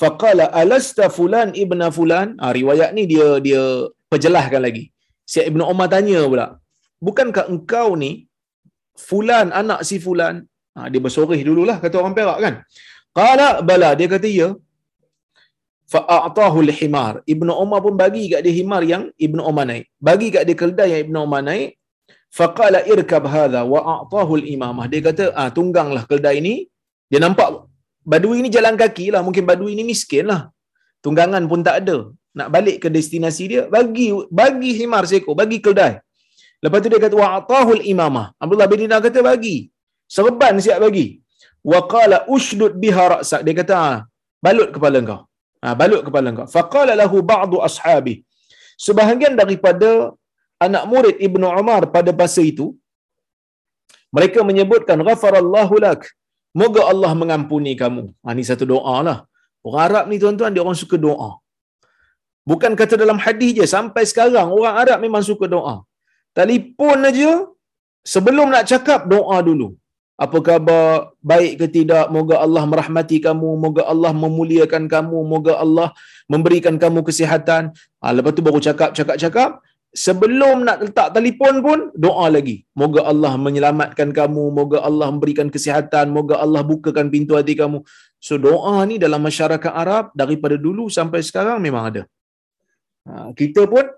[0.00, 2.28] Faqala alasta fulan ibna fulan?
[2.40, 3.62] Ha, riwayat ni dia dia
[4.10, 4.84] perjelaskan lagi.
[5.30, 6.46] Si Ibnu Umar tanya pula,
[7.06, 8.10] bukankah engkau ni
[9.06, 10.34] fulan anak si fulan?
[10.74, 12.54] Ha, dia bersorih dululah kata orang Perak kan.
[13.18, 14.48] Qala bala dia kata ya.
[15.92, 17.14] Fa'atahu al-himar.
[17.34, 19.84] Ibnu Umar pun bagi kat dia himar yang Ibnu Umar naik.
[20.08, 21.68] Bagi kat dia keldai yang Ibnu Umar naik.
[22.38, 24.86] Faqala irkab hadha wa a'tahu al-imamah.
[24.92, 26.54] Dia kata, ah tungganglah keldai ini.
[27.10, 27.66] Dia nampak
[28.12, 29.22] badui ini jalan kaki lah.
[29.26, 30.42] Mungkin badui ini miskin lah.
[31.04, 31.98] Tunggangan pun tak ada.
[32.38, 35.98] Nak balik ke destinasi dia, bagi bagi himar seekor, bagi keldai.
[36.62, 38.26] Lepas tu dia kata wa'atahu al-imamah.
[38.42, 39.56] Abdullah bin Dinar kata bagi.
[40.06, 41.18] Serban siap bagi.
[41.66, 43.42] Wa qala ushdud biha ra'sak.
[43.42, 43.96] Dia kata, ah,
[44.44, 45.20] balut kepala kau.
[45.64, 46.48] Ha, balut kepala kau.
[46.56, 48.14] Faqala lahu ba'du ashabi.
[48.86, 49.90] Sebahagian daripada
[50.66, 52.66] anak murid Ibnu Umar pada masa itu
[54.16, 56.02] mereka menyebutkan ghafarallahu lak.
[56.60, 58.04] Moga Allah mengampuni kamu.
[58.24, 59.18] Ha, ini satu doa lah.
[59.66, 61.30] Orang Arab ni tuan-tuan dia orang suka doa.
[62.50, 65.74] Bukan kata dalam hadis je sampai sekarang orang Arab memang suka doa.
[66.38, 67.30] Telefon aja
[68.12, 69.68] sebelum nak cakap doa dulu
[70.20, 71.16] apa khabar?
[71.24, 72.12] Baik ke tidak?
[72.12, 75.88] Moga Allah merahmati kamu moga Allah memuliakan kamu moga Allah
[76.28, 77.72] memberikan kamu kesihatan.
[78.04, 79.50] Ha, lepas tu baru cakap cakap cakap.
[79.90, 82.62] Sebelum nak letak telefon pun doa lagi.
[82.76, 87.80] Moga Allah menyelamatkan kamu moga Allah memberikan kesihatan moga Allah bukakan pintu hati kamu.
[88.20, 92.02] So doa ni dalam masyarakat Arab daripada dulu sampai sekarang memang ada.
[93.08, 93.88] Ha, kita pun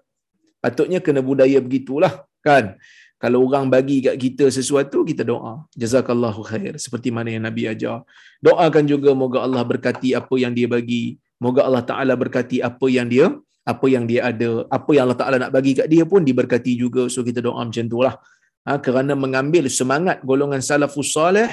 [0.62, 2.78] patutnya kena budaya begitulah kan
[3.22, 5.54] kalau orang bagi kat kita sesuatu kita doa.
[5.78, 6.74] Jazakallahu khair.
[6.85, 8.02] Seperti mana yang nabi ajar.
[8.46, 11.04] Doakan juga moga Allah berkati apa yang dia bagi.
[11.38, 13.26] Moga Allah taala berkati apa yang dia
[13.62, 14.66] apa yang dia ada.
[14.66, 17.06] Apa yang Allah taala nak bagi kat dia pun diberkati juga.
[17.14, 18.18] So kita doa macam itulah
[18.66, 21.50] ha, kerana mengambil semangat golongan salafus soleh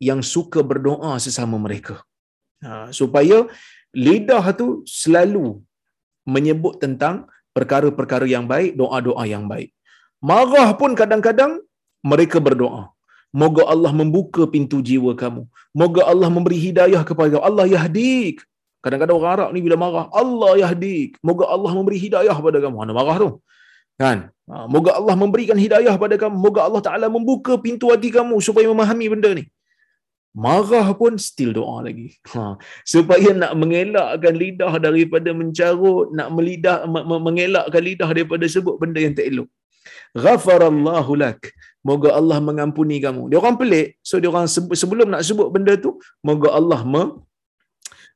[0.00, 2.00] yang suka berdoa sesama mereka.
[2.64, 3.44] Ha, supaya
[3.92, 5.60] lidah tu selalu
[6.24, 9.68] menyebut tentang perkara-perkara yang baik doa-doa yang baik
[10.20, 11.52] Marah pun kadang-kadang
[12.04, 12.92] mereka berdoa.
[13.40, 15.42] Moga Allah membuka pintu jiwa kamu.
[15.80, 17.44] Moga Allah memberi hidayah kepada kamu.
[17.50, 18.36] Allah yahdik.
[18.84, 21.16] Kadang-kadang orang Arab ni bila marah, Allah yahdik.
[21.28, 22.76] Moga Allah memberi hidayah kepada kamu.
[22.82, 23.30] Mana marah tu?
[24.00, 24.18] Kan?
[24.50, 26.36] Ha, moga Allah memberikan hidayah kepada kamu.
[26.46, 29.44] Moga Allah Ta'ala membuka pintu hati kamu supaya memahami benda ni.
[30.44, 32.08] Marah pun still doa lagi.
[32.32, 32.56] Ha,
[32.92, 36.76] supaya nak mengelakkan lidah daripada mencarut, nak melidah,
[37.26, 39.50] mengelakkan lidah daripada sebut benda yang tak elok
[40.24, 41.40] ghafarallahu lak.
[41.88, 43.22] Moga Allah mengampuni kamu.
[43.32, 43.96] Dia orang pelik.
[44.08, 44.46] So dia orang
[44.82, 47.02] sebelum nak sebut benda tu moga Allah me,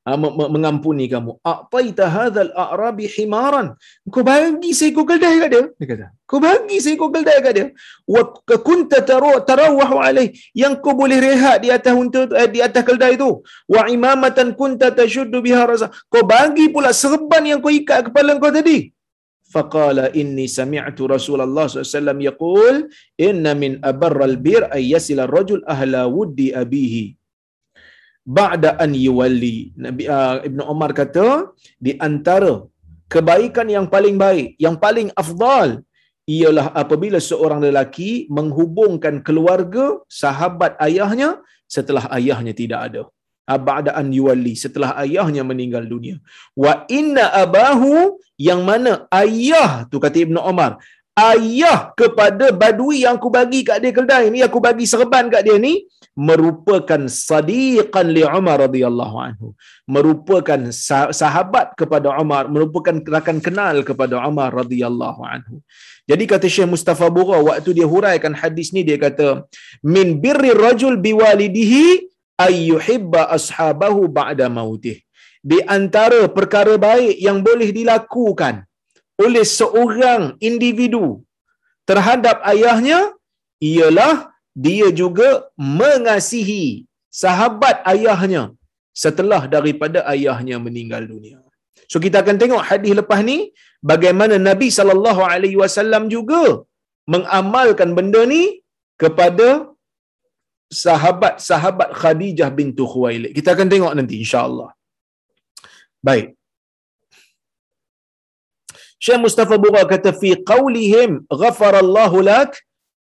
[0.09, 0.19] uh,
[0.55, 1.33] mengampuni kamu.
[1.53, 3.67] Aqtaita hadzal a'rabi himaran.
[4.15, 6.07] Kau bagi seekor keldai kat dia dia kata.
[6.29, 7.67] Kau bagi seekor keldai kat dia.
[8.15, 8.23] Wa
[8.69, 9.01] kunta
[9.49, 10.27] tarawahu alai
[10.63, 13.31] yang kau boleh rehat di atas unta tu eh, di atas keldai tu.
[13.75, 18.53] Wa imamatan kunta tashuddu biha rasa kau bagi pula serban yang kau ikat kepala kau
[18.53, 18.94] tadi
[19.55, 22.77] faqala inni sami'tu Rasulullah SAW صلى
[23.29, 27.05] inna min abarral bir ay yasila rajul ahla wuddi abihi
[28.39, 31.29] ba'da an yuwalli Nabi uh, Ibn Umar kata
[31.87, 32.55] di antara
[33.15, 35.71] kebaikan yang paling baik yang paling afdal
[36.37, 39.85] ialah apabila seorang lelaki menghubungkan keluarga
[40.23, 41.31] sahabat ayahnya
[41.75, 43.03] setelah ayahnya tidak ada
[43.45, 46.17] ba'da an yuwalli setelah ayahnya meninggal dunia.
[46.57, 50.81] Wa inna abahu yang mana ayah tu kata Ibnu Umar
[51.15, 55.57] ayah kepada badui yang aku bagi kat dia keldai ni aku bagi serban kat dia
[55.63, 59.49] ni merupakan sadiqan li Umar radhiyallahu anhu.
[59.87, 60.71] Merupakan
[61.11, 65.59] sahabat kepada Umar merupakan rakan kenal kepada Umar radhiyallahu anhu.
[66.07, 69.49] Jadi kata Syekh Mustafa Bura waktu dia huraikan hadis ni dia kata
[69.83, 72.14] min birri rajul biwalidihi
[72.47, 74.99] ayyuhibba ashabahu ba'da mautih.
[75.51, 78.65] Di antara perkara baik yang boleh dilakukan
[79.25, 81.07] oleh seorang individu
[81.91, 83.13] terhadap ayahnya
[83.73, 84.15] ialah
[84.67, 85.29] dia juga
[85.81, 86.65] mengasihi
[87.23, 88.43] sahabat ayahnya
[89.03, 91.39] setelah daripada ayahnya meninggal dunia.
[91.91, 93.39] So kita akan tengok hadis lepas ni
[93.91, 96.65] bagaimana Nabi sallallahu alaihi wasallam juga
[97.15, 98.43] mengamalkan benda ni
[99.03, 99.49] kepada
[100.71, 103.33] sahabat-sahabat Khadijah bintu Khuwailid.
[103.37, 104.71] Kita akan tengok nanti insya-Allah.
[106.07, 106.27] Baik.
[109.05, 111.11] Syekh Mustafa Bura kata fi qaulihim
[111.43, 112.53] ghafarallahu lak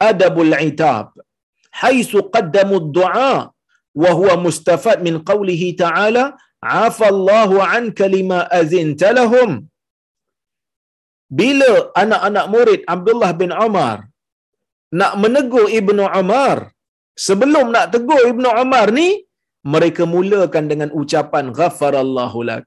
[0.09, 1.07] adabul itab
[1.81, 3.35] haitsu qaddamu ad-du'a
[4.03, 6.25] wa huwa mustafad min qawlihi ta'ala
[6.61, 9.51] afallahu anka lima azinta lahum
[11.39, 11.71] bila
[12.03, 13.99] anak-anak murid Abdullah bin Umar
[15.01, 16.59] nak menegur Ibnu Umar
[17.27, 19.09] sebelum nak tegur Ibnu Umar ni
[19.73, 22.67] mereka mulakan dengan ucapan ghafarallahu lak.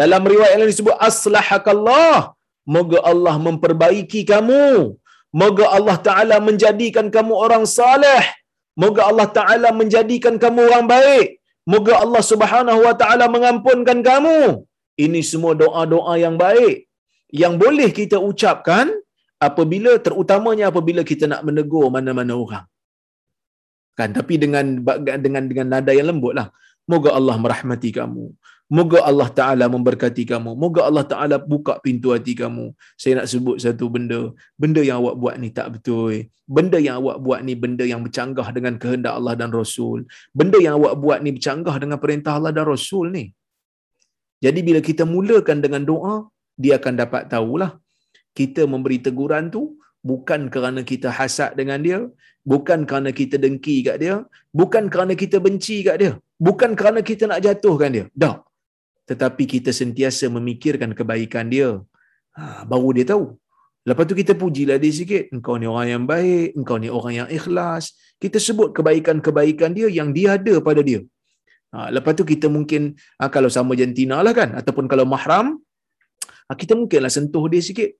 [0.00, 2.32] Dalam riwayat lain disebut aslahakallah.
[2.74, 4.96] Moga Allah memperbaiki kamu.
[5.40, 8.24] Moga Allah taala menjadikan kamu orang saleh.
[8.82, 11.28] Moga Allah taala menjadikan kamu orang baik.
[11.72, 14.38] Moga Allah Subhanahu wa taala mengampunkan kamu.
[15.04, 16.76] Ini semua doa-doa yang baik.
[17.42, 18.88] Yang boleh kita ucapkan
[19.48, 22.64] apabila terutamanya apabila kita nak menegur mana-mana orang
[23.98, 24.10] kan?
[24.16, 24.64] Tapi dengan
[25.26, 26.48] dengan dengan nada yang lembutlah
[26.90, 28.26] moga Allah merahmati kamu.
[28.72, 30.50] Moga Allah taala memberkati kamu.
[30.62, 32.72] Moga Allah taala buka pintu hati kamu.
[32.96, 34.20] Saya nak sebut satu benda.
[34.56, 36.32] Benda yang awak buat ni tak betul.
[36.48, 40.08] Benda yang awak buat ni benda yang bercanggah dengan kehendak Allah dan Rasul.
[40.32, 43.24] Benda yang awak buat ni bercanggah dengan perintah Allah dan Rasul ni.
[44.40, 46.14] Jadi bila kita mulakan dengan doa
[46.56, 47.70] dia akan dapat tahulah
[48.32, 49.76] kita memberi teguran tu
[50.10, 51.98] bukan kerana kita hasad dengan dia,
[52.52, 54.14] bukan kerana kita dengki kat dia,
[54.60, 56.12] bukan kerana kita benci kat dia,
[56.46, 58.06] bukan kerana kita nak jatuhkan dia.
[58.22, 58.38] Tak.
[59.10, 61.68] Tetapi kita sentiasa memikirkan kebaikan dia.
[62.38, 63.24] Ha, baru dia tahu.
[63.82, 65.24] Lepas tu kita pujilah dia sikit.
[65.34, 67.98] Engkau ni orang yang baik, engkau ni orang yang ikhlas.
[68.22, 71.02] Kita sebut kebaikan-kebaikan dia yang dia ada pada dia.
[71.74, 75.58] Ha, lepas tu kita mungkin, ha, kalau sama jantina lah kan, ataupun kalau mahram,
[76.46, 77.90] ha, kita mungkinlah sentuh dia sikit.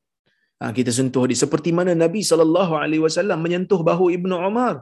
[0.61, 4.75] Ha, kita sentuh dia seperti mana Nabi saw menyentuh bahu Ibnu Umar.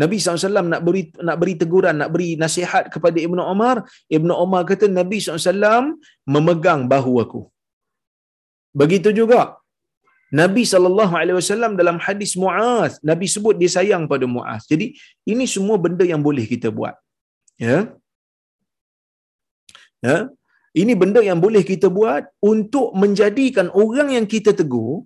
[0.00, 3.76] Nabi SAW nak beri nak beri teguran, nak beri nasihat kepada Ibnu Umar.
[4.16, 6.00] Ibnu Umar kata Nabi SAW
[6.34, 7.42] memegang bahu aku.
[8.72, 9.40] Begitu juga
[10.40, 14.64] Nabi SAW dalam hadis Muaz, Nabi sebut dia sayang pada Muaz.
[14.64, 14.96] Jadi
[15.28, 16.96] ini semua benda yang boleh kita buat.
[17.60, 17.92] Ya.
[20.00, 20.32] Ya.
[20.72, 25.04] Ini benda yang boleh kita buat untuk menjadikan orang yang kita tegur,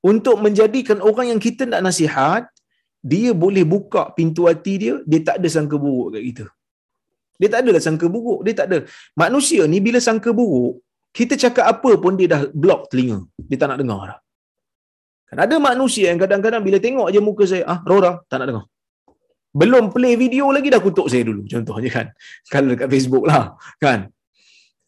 [0.00, 2.48] untuk menjadikan orang yang kita nak nasihat,
[3.12, 6.44] dia boleh buka pintu hati dia, dia tak ada sangka buruk kat kita.
[7.40, 8.78] Dia tak ada sangka buruk, dia tak ada.
[9.18, 10.80] Manusia ni bila sangka buruk,
[11.12, 13.18] kita cakap apa pun dia dah block telinga.
[13.36, 14.18] Dia tak nak dengar dah.
[15.28, 18.64] Kan ada manusia yang kadang-kadang bila tengok aja muka saya, ah, Rora, tak nak dengar.
[19.52, 22.06] Belum play video lagi dah kutuk saya dulu, contohnya kan.
[22.48, 23.42] Kalau dekat Facebook lah,
[23.76, 24.08] kan.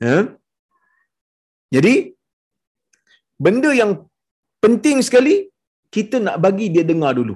[0.03, 0.17] Ya?
[1.75, 1.95] Jadi
[3.45, 3.93] benda yang
[4.65, 5.51] penting sekali
[5.95, 7.35] kita nak bagi dia dengar dulu.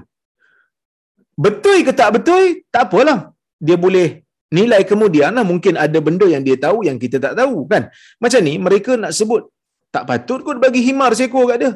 [1.39, 2.67] Betul ke tak betul?
[2.75, 3.31] Tak apalah.
[3.67, 4.09] Dia boleh
[4.51, 5.45] nilai kemudian lah.
[5.51, 7.83] Mungkin ada benda yang dia tahu yang kita tak tahu kan.
[8.23, 9.47] Macam ni mereka nak sebut
[9.95, 11.73] tak patut kot bagi himar seekor kat dia.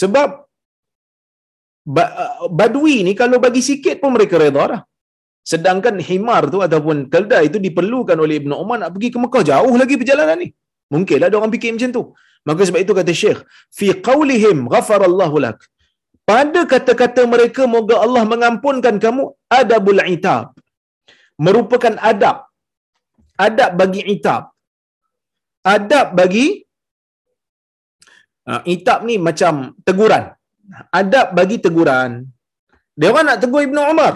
[0.00, 0.28] Sebab
[2.58, 4.80] badui ni kalau bagi sikit pun mereka reda dah.
[5.50, 9.74] Sedangkan himar tu ataupun keldai itu diperlukan oleh Ibn Umar nak pergi ke Mekah jauh
[9.82, 10.48] lagi perjalanan ni.
[10.94, 12.02] Mungkinlah ada orang fikir macam tu.
[12.48, 13.40] Maka sebab itu kata Syekh,
[13.78, 15.60] fi qaulihim ghafarallahu lak.
[16.30, 19.22] Pada kata-kata mereka moga Allah mengampunkan kamu
[19.58, 20.56] adabul itab.
[21.46, 22.36] Merupakan adab.
[23.46, 24.42] Adab bagi itab.
[25.74, 26.46] Adab bagi
[28.48, 30.24] uh, itab ni macam teguran.
[31.00, 32.10] Adab bagi teguran.
[32.96, 34.14] Dia orang nak tegur Ibnu Umar.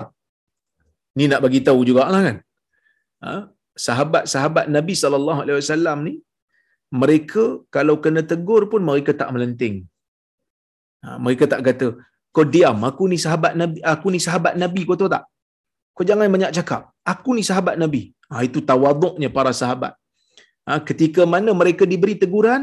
[1.18, 2.36] Ni nak bagi tahu jugalah kan.
[3.26, 3.34] Ha?
[3.86, 6.14] Sahabat-sahabat Nabi sallallahu alaihi wasallam ni
[7.00, 7.44] mereka
[7.76, 9.74] kalau kena tegur pun mereka tak melenting.
[11.04, 11.88] Ha, mereka tak kata,
[12.34, 15.24] kau diam, aku ni sahabat Nabi, aku ni sahabat Nabi, kau tahu tak?
[15.96, 16.82] Kau jangan banyak cakap.
[17.12, 18.02] Aku ni sahabat Nabi.
[18.30, 19.92] Ha, itu tawaduknya para sahabat.
[20.66, 22.62] Ha, ketika mana mereka diberi teguran,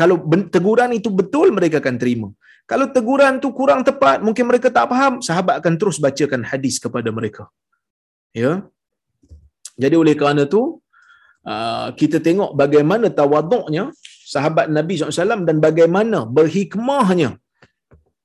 [0.00, 0.16] kalau
[0.54, 2.28] teguran itu betul, mereka akan terima.
[2.70, 7.10] Kalau teguran tu kurang tepat, mungkin mereka tak faham, sahabat akan terus bacakan hadis kepada
[7.18, 7.44] mereka.
[8.36, 8.52] Ya.
[9.82, 10.62] Jadi oleh kerana tu,
[11.52, 13.84] uh, kita tengok bagaimana tawaduknya
[14.32, 17.30] sahabat Nabi SAW dan bagaimana berhikmahnya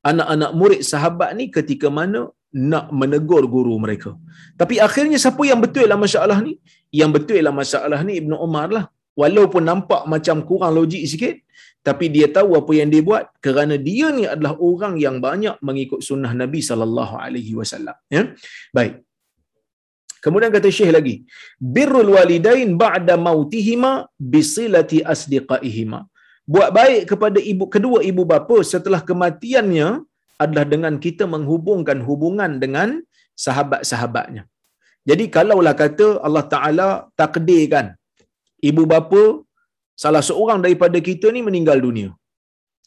[0.10, 4.12] anak-anak murid sahabat ni ketika mana nak menegur guru mereka.
[4.60, 6.54] Tapi akhirnya siapa yang betul dalam masalah ni?
[7.00, 8.86] Yang betul dalam masalah ni Ibnu Umar lah.
[9.22, 11.36] Walaupun nampak macam kurang logik sikit,
[11.86, 16.02] tapi dia tahu apa yang dia buat kerana dia ni adalah orang yang banyak mengikut
[16.02, 18.34] sunnah Nabi sallallahu alaihi wasallam ya
[18.74, 19.05] baik
[20.26, 21.16] kemudian kata syekh lagi
[21.76, 23.92] birrul walidain ba'da mautihima
[24.34, 26.02] bisilati asdiqaihima
[26.54, 29.88] buat baik kepada ibu kedua ibu bapa setelah kematiannya
[30.44, 32.90] adalah dengan kita menghubungkan hubungan dengan
[33.46, 34.44] sahabat-sahabatnya.
[35.10, 36.88] Jadi kalaulah kata Allah Taala
[37.22, 37.88] takdirkan
[38.70, 39.24] ibu bapa
[40.04, 42.10] salah seorang daripada kita ni meninggal dunia.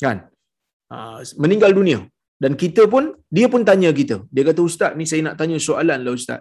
[0.05, 0.19] Kan?
[0.93, 0.97] Ha,
[1.45, 2.01] meninggal dunia.
[2.43, 3.05] Dan kita pun,
[3.37, 4.17] dia pun tanya kita.
[4.35, 6.41] Dia kata, Ustaz, ni saya nak tanya soalan lah Ustaz.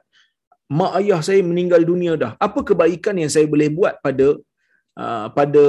[0.67, 2.31] Mak ayah saya meninggal dunia dah.
[2.43, 4.35] Apa kebaikan yang saya boleh buat pada
[4.99, 5.63] uh, pada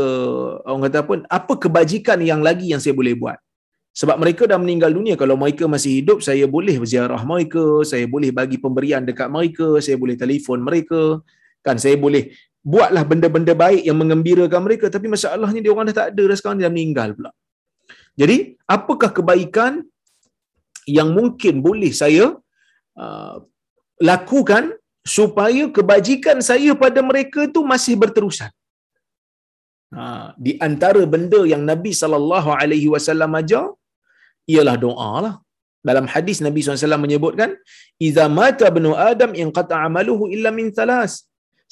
[0.66, 1.14] orang kata apa?
[1.38, 3.38] Apa kebajikan yang lagi yang saya boleh buat?
[3.94, 5.14] Sebab mereka dah meninggal dunia.
[5.18, 7.82] Kalau mereka masih hidup, saya boleh berziarah mereka.
[7.86, 9.78] Saya boleh bagi pemberian dekat mereka.
[9.82, 11.22] Saya boleh telefon mereka.
[11.66, 12.30] Kan saya boleh
[12.62, 14.86] buatlah benda-benda baik yang mengembirakan mereka.
[14.90, 16.58] Tapi masalahnya dia orang dah tak ada dah sekarang.
[16.58, 17.30] Dia dah meninggal pula.
[18.18, 18.36] Jadi,
[18.66, 19.82] apakah kebaikan
[20.90, 22.34] yang mungkin boleh saya
[22.98, 23.36] uh,
[24.02, 24.74] lakukan
[25.16, 28.50] supaya kebajikan saya pada mereka tu masih berterusan.
[29.96, 30.04] Ha,
[30.46, 33.66] di antara benda yang Nabi sallallahu alaihi wasallam ajar
[34.54, 35.34] ialah doa lah.
[35.88, 37.50] Dalam hadis Nabi SAW menyebutkan,
[38.06, 41.12] "Iza mata ibnu Adam in qata amaluhu illa min thalas,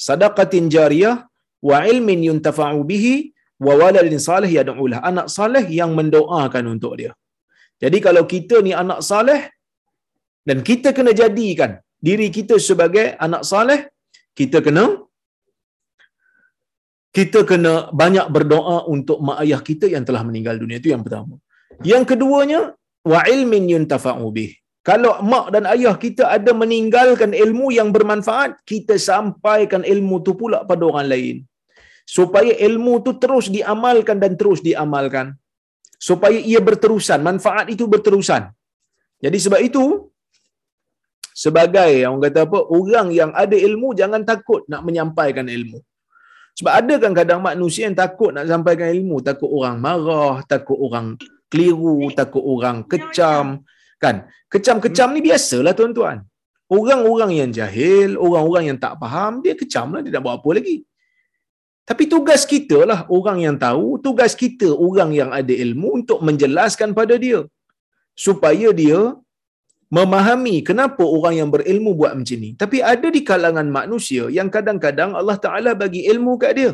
[0.07, 1.17] sadaqatin jariyah
[1.69, 3.15] wa ilmin yuntafa'u bihi
[3.67, 7.13] wa waladin salih yad'u lah." Anak saleh yang mendoakan untuk dia.
[7.83, 9.41] Jadi kalau kita ni anak saleh
[10.49, 13.81] dan kita kena jadikan diri kita sebagai anak saleh,
[14.37, 14.85] kita kena
[17.17, 21.41] kita kena banyak berdoa untuk mak ayah kita yang telah meninggal dunia itu yang pertama.
[21.81, 22.61] Yang keduanya
[23.13, 24.53] wa ilmin yuntafa'u bih.
[24.85, 30.63] Kalau mak dan ayah kita ada meninggalkan ilmu yang bermanfaat, kita sampaikan ilmu tu pula
[30.69, 31.37] pada orang lain.
[32.07, 35.35] Supaya ilmu tu terus diamalkan dan terus diamalkan.
[35.99, 38.53] Supaya ia berterusan, manfaat itu berterusan.
[39.25, 39.85] Jadi sebab itu,
[41.37, 45.85] sebagai orang kata apa, orang yang ada ilmu jangan takut nak menyampaikan ilmu.
[46.57, 51.21] Sebab ada kan kadang manusia yang takut nak sampaikan ilmu, takut orang marah, takut orang
[51.53, 53.61] keliru, takut orang kecam,
[54.01, 54.25] kan?
[54.49, 56.25] Kecam-kecam ni biasalah tuan-tuan.
[56.73, 60.77] Orang-orang yang jahil, orang-orang yang tak faham, dia kecam lah, dia nak buat apa lagi.
[61.87, 66.91] Tapi tugas kita lah orang yang tahu, tugas kita orang yang ada ilmu untuk menjelaskan
[66.99, 67.45] pada dia.
[68.17, 69.15] Supaya dia
[69.87, 72.51] memahami kenapa orang yang berilmu buat macam ni.
[72.63, 76.71] Tapi ada di kalangan manusia yang kadang-kadang Allah Ta'ala bagi ilmu kat dia.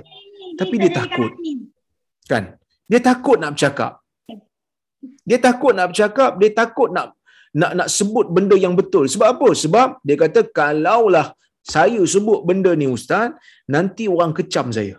[0.61, 1.33] Tapi dia takut.
[2.31, 2.45] Kan?
[2.91, 3.93] Dia takut nak bercakap.
[5.29, 7.07] Dia takut nak bercakap, dia takut nak
[7.61, 9.05] nak nak sebut benda yang betul.
[9.13, 9.49] Sebab apa?
[9.63, 11.27] Sebab dia kata kalaulah
[11.75, 13.31] saya sebut benda ni ustaz,
[13.75, 14.97] nanti orang kecam saya.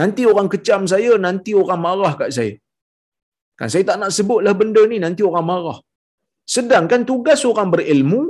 [0.00, 2.54] Nanti orang kecam saya, nanti orang marah kat saya.
[3.58, 5.78] Kan saya tak nak sebutlah benda ni, nanti orang marah.
[6.54, 8.22] Sedangkan tugas orang berilmu,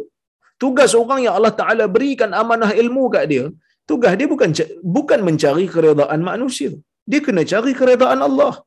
[0.63, 3.45] tugas orang yang Allah Taala berikan amanah ilmu kat dia,
[3.91, 4.51] tugas dia bukan
[4.97, 6.71] bukan mencari keredaan manusia.
[7.11, 8.63] Dia kena cari keredaan Allah.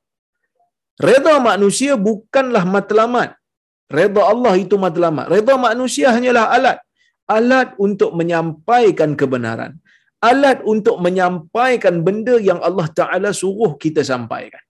[1.08, 3.30] Reda manusia bukanlah matlamat.
[3.98, 5.26] Reda Allah itu matlamat.
[5.34, 6.78] Reda manusia hanyalah alat.
[7.38, 9.72] Alat untuk menyampaikan kebenaran.
[10.30, 14.64] Alat untuk menyampaikan benda yang Allah Ta'ala suruh kita sampaikan.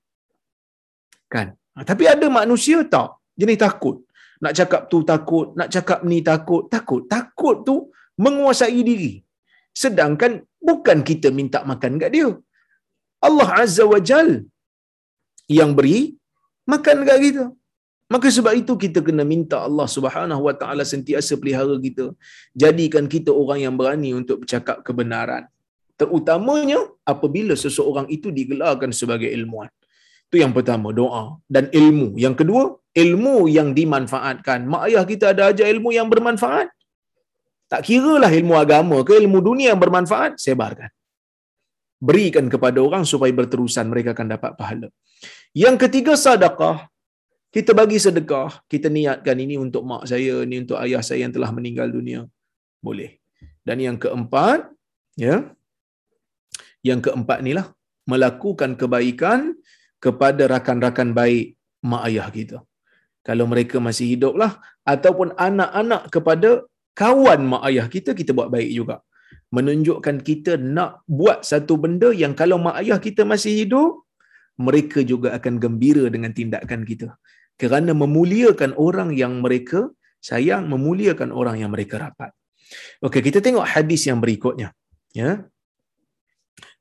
[1.33, 1.47] Kan?
[1.75, 3.19] Ha, tapi ada manusia tak?
[3.35, 4.04] Jenis takut.
[4.43, 6.63] Nak cakap tu takut, nak cakap ni takut.
[6.75, 7.01] Takut.
[7.15, 7.75] Takut tu
[8.23, 9.13] menguasai diri.
[9.83, 10.31] Sedangkan
[10.67, 12.29] bukan kita minta makan kat dia.
[13.27, 14.29] Allah Azza wa Jal
[15.59, 15.99] yang beri
[16.71, 17.45] makan dekat kita.
[18.13, 22.05] Maka sebab itu kita kena minta Allah Subhanahu Wa Taala sentiasa pelihara kita.
[22.63, 25.43] Jadikan kita orang yang berani untuk bercakap kebenaran.
[25.99, 26.79] Terutamanya
[27.13, 29.71] apabila seseorang itu digelarkan sebagai ilmuwan.
[30.35, 32.19] Itu yang pertama, doa dan ilmu.
[32.19, 34.67] Yang kedua, ilmu yang dimanfaatkan.
[34.67, 36.67] Mak ayah kita ada ajar ilmu yang bermanfaat.
[37.71, 40.91] Tak kira lah ilmu agama ke ilmu dunia yang bermanfaat, sebarkan
[42.03, 44.91] berikan kepada orang supaya berterusan mereka akan dapat pahala.
[45.55, 46.91] Yang ketiga sedekah.
[47.55, 51.55] Kita bagi sedekah, kita niatkan ini untuk mak saya, ini untuk ayah saya yang telah
[51.55, 52.27] meninggal dunia.
[52.83, 53.23] Boleh.
[53.63, 54.67] Dan yang keempat,
[55.15, 55.55] ya.
[56.83, 57.71] Yang keempat inilah
[58.03, 59.55] melakukan kebaikan
[60.05, 61.45] kepada rakan-rakan baik
[61.91, 62.57] mak ayah kita.
[63.27, 64.51] Kalau mereka masih hiduplah
[64.93, 66.49] ataupun anak-anak kepada
[67.01, 68.95] kawan mak ayah kita kita buat baik juga
[69.55, 74.03] menunjukkan kita nak buat satu benda yang kalau mak ayah kita masih hidup,
[74.59, 77.15] mereka juga akan gembira dengan tindakan kita.
[77.55, 82.31] Kerana memuliakan orang yang mereka sayang, memuliakan orang yang mereka rapat.
[82.99, 84.75] Okey, kita tengok hadis yang berikutnya.
[85.15, 85.47] Ya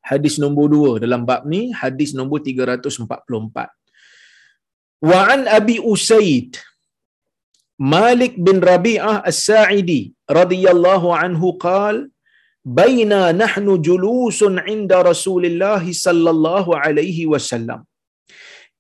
[0.10, 3.68] Hadis nombor dua dalam bab ni, hadis nombor 344.
[5.10, 6.52] Wa an Abi Usaid
[7.96, 10.02] Malik bin Rabi'ah As-Sa'idi
[10.40, 12.08] radhiyallahu anhu qala
[12.80, 17.82] baina nahnu julusun inda Rasulillah sallallahu alaihi wasallam.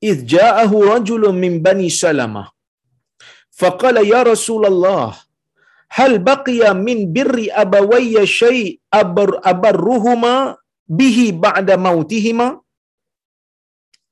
[0.10, 2.43] إذ جاءه رجل من بني سلمة
[3.62, 5.06] faqala ya rasulullah
[5.97, 8.62] hal baqiya min birri abawayya syai
[9.02, 10.36] abar abarruhuma
[10.89, 12.64] به بعد موتهما؟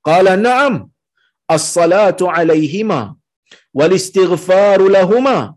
[0.03, 0.89] قال نعم.
[1.51, 3.15] الصلاة عليهما
[3.73, 5.55] والاستغفار لهما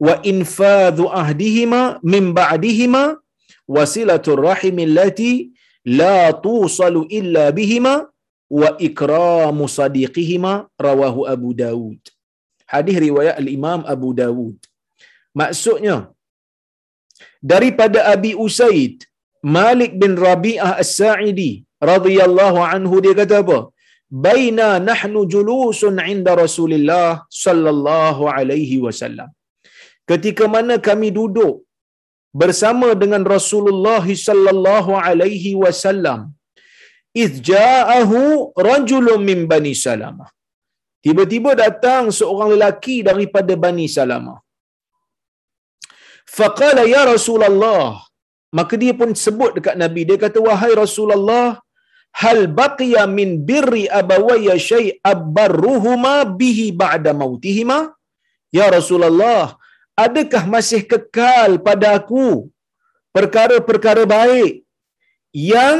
[0.00, 3.16] وإنفاذ عهدهما من بعدهما
[3.68, 5.50] وصلة الرحم التي
[5.84, 8.08] لا توصل إلا بهما
[8.50, 11.98] وإكرام صديقهما رواه أبو داود.
[12.68, 14.58] hadis رواية الإمام أبو Abu Dawud.
[15.32, 16.12] Maksudnya
[17.40, 19.07] daripada Abi Usaid
[19.56, 21.52] Malik bin Rabi'ah As-Sa'idi
[21.92, 23.58] radhiyallahu anhu dia kata apa?
[24.26, 27.08] Baina nahnu julusun 'inda Rasulillah
[27.44, 29.30] sallallahu alaihi wasallam.
[30.10, 31.54] Ketika mana kami duduk
[32.40, 36.20] bersama dengan Rasulullah sallallahu alaihi wasallam
[37.22, 38.20] iz ja'ahu
[38.70, 40.30] rajulun min bani salamah
[41.04, 44.38] tiba-tiba datang seorang lelaki daripada bani salamah
[46.38, 47.84] faqala ya rasulullah
[48.56, 51.60] maka dia pun sebut dekat nabi dia kata wahai rasulullah
[52.22, 57.78] hal baqiya min birri abawayya shay abarruhuma bihi ba'da mautihima
[58.58, 59.42] ya rasulullah
[60.04, 62.26] adakah masih kekal pada aku
[63.16, 64.52] perkara-perkara baik
[65.52, 65.78] yang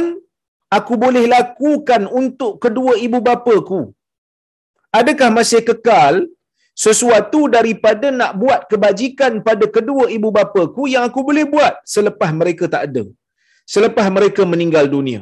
[0.77, 3.83] aku boleh lakukan untuk kedua ibu bapaku?
[4.99, 6.14] Adakah masih kekal
[6.85, 12.64] sesuatu daripada nak buat kebajikan pada kedua ibu bapaku yang aku boleh buat selepas mereka
[12.74, 13.05] tak ada?
[13.74, 15.20] Selepas mereka meninggal dunia.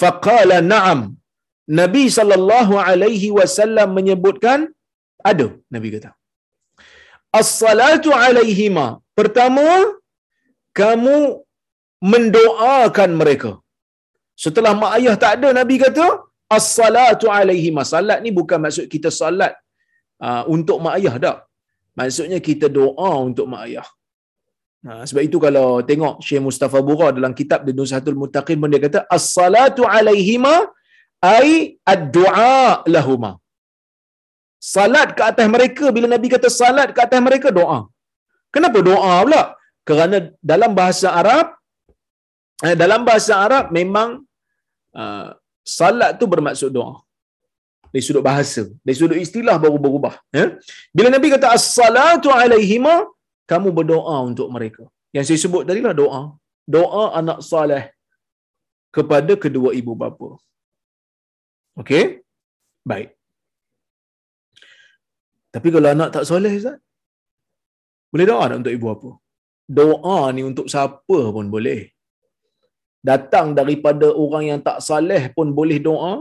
[0.00, 1.00] Faqala na'am.
[1.80, 4.60] Nabi sallallahu alaihi wasallam menyebutkan
[5.30, 6.10] ada, Nabi kata.
[7.40, 8.86] As-salatu alaihima.
[9.18, 9.66] Pertama,
[10.80, 11.16] kamu
[12.12, 13.50] mendoakan mereka.
[14.44, 16.06] Setelah mak ayah tak ada, Nabi kata,
[16.56, 19.52] As-salatu alaihi Salat ni bukan maksud kita salat
[20.28, 21.38] uh, untuk mak ayah tak.
[21.98, 23.88] Maksudnya kita doa untuk mak ayah.
[24.86, 28.82] Nah, sebab itu kalau tengok Syekh Mustafa Bura dalam kitab di Nusahatul Muttaqin pun dia
[28.86, 30.54] kata as-salatu alaihima
[31.34, 33.32] ai ad-du'a lahuma.
[34.74, 37.78] Salat ke atas mereka bila Nabi kata salat ke atas mereka doa.
[38.54, 39.42] Kenapa doa pula?
[39.88, 40.16] Kerana
[40.52, 41.46] dalam bahasa Arab
[42.66, 44.08] eh, dalam bahasa Arab memang
[45.02, 45.28] uh,
[45.62, 47.05] salat tu bermaksud doa.
[47.96, 50.60] Dari sudut bahasa, dari sudut istilah baru berubah, ya.
[50.92, 52.94] Bila Nabi kata as-salatu alaihima,
[53.50, 54.84] kamu berdoa untuk mereka.
[55.16, 56.22] Yang saya sebut tadi lah doa.
[56.74, 57.84] Doa anak saleh
[58.96, 60.28] kepada kedua ibu bapa.
[61.80, 62.04] Okey?
[62.90, 63.08] Baik.
[65.56, 66.76] Tapi kalau anak tak soleh, Ustaz?
[68.12, 69.10] Boleh doa tak untuk ibu bapa?
[69.80, 71.80] Doa ni untuk siapa pun boleh
[73.08, 76.12] datang daripada orang yang tak saleh pun boleh doa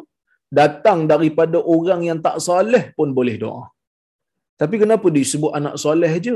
[0.59, 3.63] datang daripada orang yang tak saleh pun boleh doa.
[4.61, 6.35] Tapi kenapa disebut anak soleh je?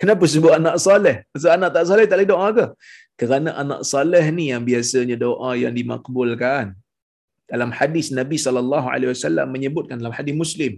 [0.00, 1.16] Kenapa sebut anak soleh?
[1.40, 2.66] Sebab anak tak soleh tak boleh doa ke?
[3.20, 6.66] Kerana anak soleh ni yang biasanya doa yang dimakbulkan.
[7.52, 10.72] Dalam hadis Nabi sallallahu alaihi wasallam menyebutkan dalam hadis Muslim.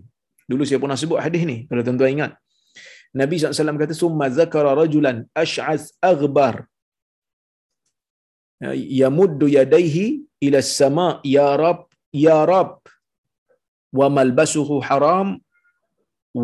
[0.50, 2.32] Dulu saya pernah sebut hadis ni kalau tuan-tuan ingat.
[3.20, 6.54] Nabi SAW kata summa zakara rajulan ash'ath aghbar.
[9.02, 10.06] Yamuddu yadayhi
[10.46, 12.80] ila sama ya rab ya rab
[13.98, 15.40] wa malbasuhu haram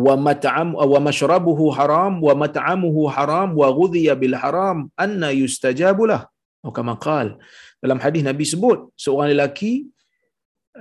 [0.05, 6.21] wa mat'am wa mashrabuhu haram wa mat'amuhu haram wa ghudhiya bil haram anna yustajabu lah.
[6.65, 7.37] Atau kama qal.
[7.77, 9.85] Dalam hadis nabi sebut seorang lelaki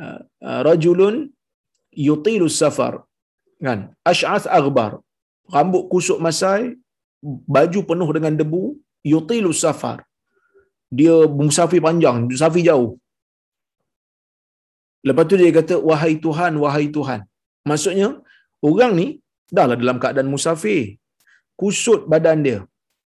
[0.01, 1.29] uh, uh, rajulun
[1.93, 3.05] yutilu safar.
[3.61, 3.93] Kan?
[4.13, 5.05] Ash'ath aghbar.
[5.53, 6.81] Rambut kusuk masai
[7.55, 8.63] baju penuh dengan debu
[9.05, 9.99] yutilu safar.
[10.89, 12.97] Dia musafir panjang, musafir jauh.
[15.09, 17.21] Lepas tu dia kata, wahai Tuhan, wahai Tuhan.
[17.71, 18.09] Maksudnya,
[18.69, 19.07] orang ni
[19.57, 20.83] dahlah dalam keadaan musafir.
[21.61, 22.59] Kusut badan dia.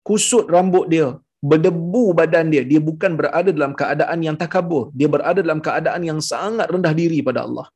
[0.09, 1.09] Kusut rambut dia.
[1.51, 2.63] Berdebu badan dia.
[2.71, 4.85] Dia bukan berada dalam keadaan yang takabur.
[4.99, 7.67] Dia berada dalam keadaan yang sangat rendah diri pada Allah.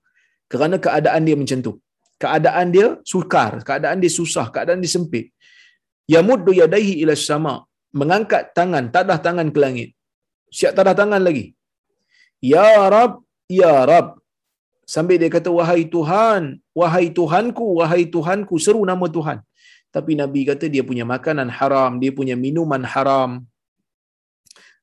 [0.52, 1.72] Kerana keadaan dia macam tu.
[2.22, 3.52] Keadaan dia sukar.
[3.68, 4.46] Keadaan dia susah.
[4.54, 5.26] Keadaan dia sempit.
[6.14, 7.54] Yamuddu yadaihi ila sama.
[8.00, 9.90] Mengangkat tangan, tadah tangan ke langit
[10.56, 11.46] siap tadah tangan lagi.
[12.52, 13.12] Ya Rab,
[13.60, 14.06] Ya Rab.
[14.94, 16.42] Sambil dia kata, wahai Tuhan,
[16.80, 19.38] wahai Tuhanku, wahai Tuhanku, seru nama Tuhan.
[19.94, 23.30] Tapi Nabi kata dia punya makanan haram, dia punya minuman haram.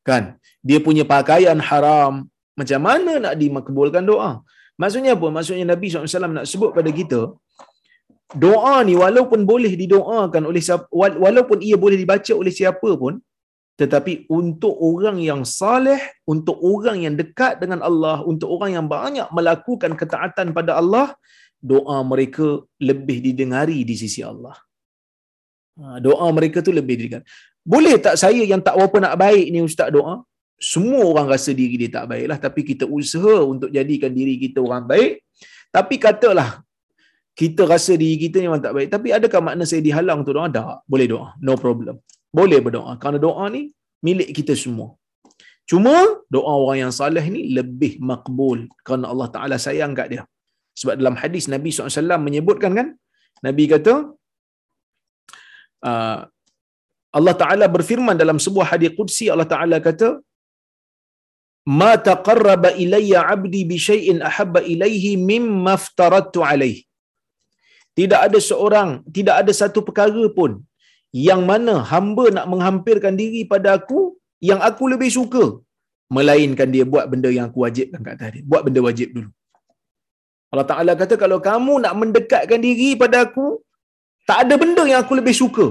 [0.07, 0.23] Kan?
[0.69, 2.13] Dia punya pakaian haram.
[2.59, 4.31] Macam mana nak dimakbulkan doa?
[4.81, 5.27] Maksudnya apa?
[5.37, 7.21] Maksudnya Nabi SAW nak sebut pada kita,
[8.43, 10.85] doa ni walaupun boleh didoakan oleh siapa,
[11.25, 13.13] walaupun ia boleh dibaca oleh siapa pun,
[13.79, 19.31] tetapi untuk orang yang saleh, untuk orang yang dekat dengan Allah, untuk orang yang banyak
[19.31, 21.15] melakukan ketaatan pada Allah,
[21.63, 24.55] doa mereka lebih didengari di sisi Allah.
[25.79, 27.23] Ha, doa mereka tu lebih didengar.
[27.63, 30.27] Boleh tak saya yang tak berapa nak baik ni ustaz doa?
[30.59, 32.35] Semua orang rasa diri dia tak baik lah.
[32.35, 35.23] Tapi kita usaha untuk jadikan diri kita orang baik.
[35.71, 36.59] Tapi katalah
[37.31, 38.91] kita rasa diri kita ni memang tak baik.
[38.91, 40.51] Tapi adakah makna saya dihalang untuk doa?
[40.51, 40.83] Tak.
[40.83, 41.31] Boleh doa.
[41.39, 42.03] No problem.
[42.37, 42.93] Boleh berdoa.
[43.01, 43.61] Kerana doa ni
[44.07, 44.89] milik kita semua.
[45.69, 45.95] Cuma
[46.35, 48.59] doa orang yang salih ni lebih makbul.
[48.85, 50.23] Kerana Allah Ta'ala sayang kat dia.
[50.79, 52.87] Sebab dalam hadis Nabi SAW menyebutkan kan.
[53.47, 53.93] Nabi kata,
[55.89, 56.19] uh,
[57.17, 60.09] Allah Ta'ala berfirman dalam sebuah hadis Qudsi, Allah Ta'ala kata,
[61.77, 66.81] Ma taqarraba ilayya abdi bi syai'in ahabba ilayhi mimma aftaradtu alaihi.
[67.99, 70.51] Tidak ada seorang, tidak ada satu perkara pun
[71.27, 73.99] yang mana hamba nak menghampirkan diri pada aku
[74.49, 75.43] yang aku lebih suka
[76.17, 78.43] melainkan dia buat benda yang aku wajibkan kat dia.
[78.51, 79.29] Buat benda wajib dulu.
[80.51, 83.47] Allah Ta'ala kata kalau kamu nak mendekatkan diri pada aku,
[84.29, 85.67] tak ada benda yang aku lebih suka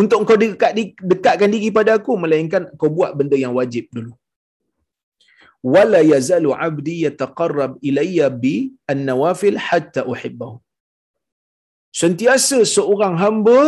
[0.00, 0.72] untuk kau dekat,
[1.10, 4.12] dekatkan diri pada aku melainkan kau buat benda yang wajib dulu.
[5.74, 8.54] Wala yazalu abdi yataqarrab ilayya bi
[8.92, 10.56] an-nawafil hatta uhibbahu.
[12.00, 13.58] Sentiasa seorang hamba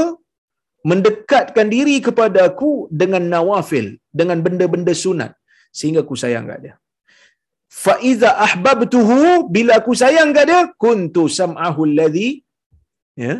[0.91, 3.87] mendekatkan diri kepada aku dengan nawafil,
[4.20, 5.33] dengan benda-benda sunat
[5.78, 6.74] sehingga aku sayang kat dia.
[7.70, 12.31] Fa iza ahbabtuhu bila aku sayang kat dia kuntu sam'ahu alladhi
[13.14, 13.35] ya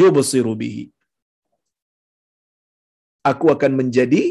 [0.00, 0.84] yubsiru bihi.
[3.30, 4.22] Aku akan menjadi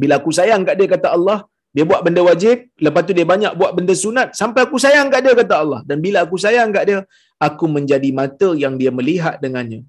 [0.00, 1.38] bila aku sayang kat dia kata Allah,
[1.76, 5.22] dia buat benda wajib, lepas tu dia banyak buat benda sunat sampai aku sayang kat
[5.26, 5.80] dia kata Allah.
[5.88, 6.98] Dan bila aku sayang kat dia,
[7.38, 9.82] aku menjadi mata yang dia melihat dengannya.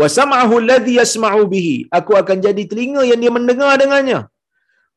[0.00, 1.76] Wa sam'ahu alladhi yasma'u bihi.
[1.98, 4.20] Aku akan jadi telinga yang dia mendengar dengannya.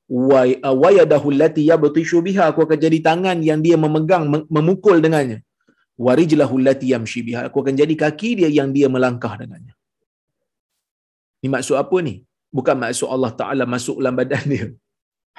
[0.08, 2.44] Wa yadahu allati yabtishu biha.
[2.52, 4.26] Aku akan jadi tangan yang dia memegang
[4.56, 5.40] memukul dengannya.
[6.06, 7.42] Wa rijlahu allati yamshi biha.
[7.50, 9.74] Aku akan jadi kaki dia yang dia melangkah dengannya.
[11.44, 12.16] Ni maksud apa ni?
[12.56, 14.68] Bukan maksud Allah taala masuk dalam badan dia.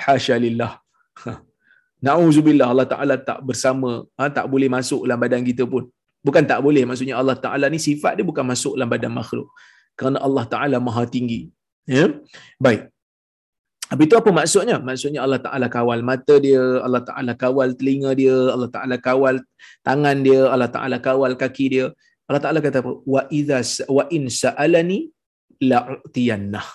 [0.05, 0.73] Hasya lillah.
[2.07, 5.89] Nauzubillah Allah taala tak bersama ha, tak boleh masuk dalam badan kita pun
[6.27, 9.49] bukan tak boleh maksudnya Allah taala ni sifat dia bukan masuk dalam badan makhluk
[9.99, 11.41] kerana Allah taala maha tinggi
[11.87, 12.07] ya
[12.59, 12.83] baik
[13.87, 14.77] apa itu apa maksudnya?
[14.83, 19.39] Maksudnya Allah Ta'ala kawal mata dia, Allah Ta'ala kawal telinga dia, Allah Ta'ala kawal
[19.87, 21.87] tangan dia, Allah Ta'ala kawal kaki dia.
[22.27, 22.93] Allah Ta'ala kata apa?
[23.07, 25.07] Wa idha wa in sa'alani
[25.63, 26.67] la'utiyannah.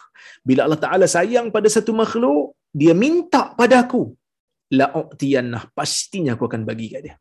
[0.48, 4.16] Bila Allah Ta'ala sayang pada satu makhluk, dia minta pada aku.
[4.72, 5.68] La'utiyannah.
[5.76, 7.16] Pastinya aku akan bagi kat dia.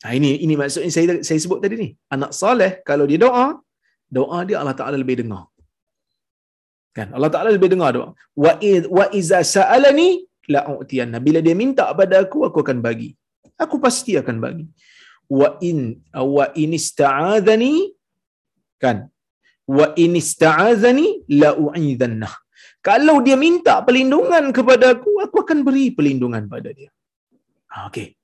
[0.00, 1.88] Nah, ini ini maksudnya saya saya sebut tadi ni.
[2.14, 3.46] Anak soleh kalau dia doa,
[4.18, 5.44] doa dia Allah Ta'ala lebih dengar.
[6.96, 8.08] Kan Allah Taala lebih dengar doa.
[8.42, 8.52] Wa
[8.98, 10.08] wa iza sa'alani
[10.54, 11.18] la u'tiyanna.
[11.26, 13.10] Bila dia minta pada aku aku akan bagi.
[13.64, 14.66] Aku pasti akan bagi.
[15.30, 15.80] Wa in
[16.10, 17.74] wa in ista'adzani
[18.82, 19.06] kan.
[19.78, 21.06] Wa in ista'adzani
[21.42, 22.30] la u'idzanna.
[22.88, 26.90] Kalau dia minta perlindungan kepada aku, aku akan beri perlindungan pada dia.
[27.70, 28.16] Ha, okey.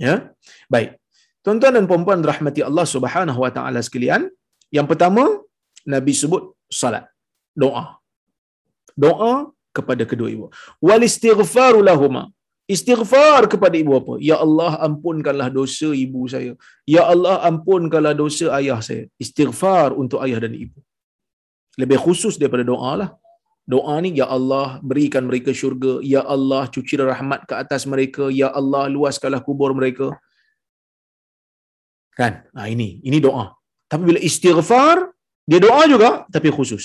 [0.00, 0.32] Ya.
[0.66, 0.97] Baik.
[1.48, 4.24] Tuan-tuan dan puan-puan rahmati Allah Subhanahu wa taala sekalian,
[4.78, 5.22] yang pertama
[5.94, 6.42] Nabi sebut
[6.80, 7.04] salat,
[7.62, 7.84] doa
[9.04, 9.32] doa
[9.76, 10.46] kepada kedua ibu.
[10.88, 12.24] Wal istighfaru lahuma.
[12.74, 14.14] Istighfar kepada ibu apa?
[14.28, 16.52] Ya Allah ampunkanlah dosa ibu saya.
[16.94, 19.04] Ya Allah ampunkanlah dosa ayah saya.
[19.24, 20.76] Istighfar untuk ayah dan ibu.
[21.80, 23.10] Lebih khusus daripada doa lah.
[23.74, 25.94] Doa ni ya Allah berikan mereka syurga.
[26.14, 28.28] Ya Allah cuci rahmat ke atas mereka.
[28.40, 30.12] Ya Allah luaskanlah kubur mereka.
[32.18, 32.32] Kan?
[32.56, 33.54] Nah ini, ini doa.
[33.90, 34.96] Tapi bila istighfar,
[35.48, 36.84] dia doa juga tapi khusus.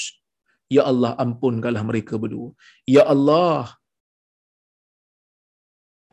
[0.72, 2.54] Ya Allah ampunkanlah mereka berdua.
[2.88, 3.74] Ya Allah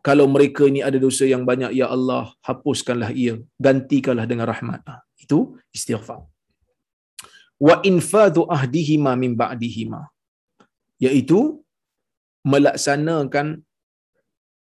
[0.01, 3.37] kalau mereka ini ada dosa yang banyak, Ya Allah hapuskanlah ia.
[3.61, 4.81] Gantikanlah dengan rahmat.
[4.89, 5.39] Ah, itu
[5.77, 6.25] istighfar.
[7.61, 10.09] Wa infadhu ahdihima min ba'dihima.
[11.05, 11.61] Iaitu
[12.53, 13.61] melaksanakan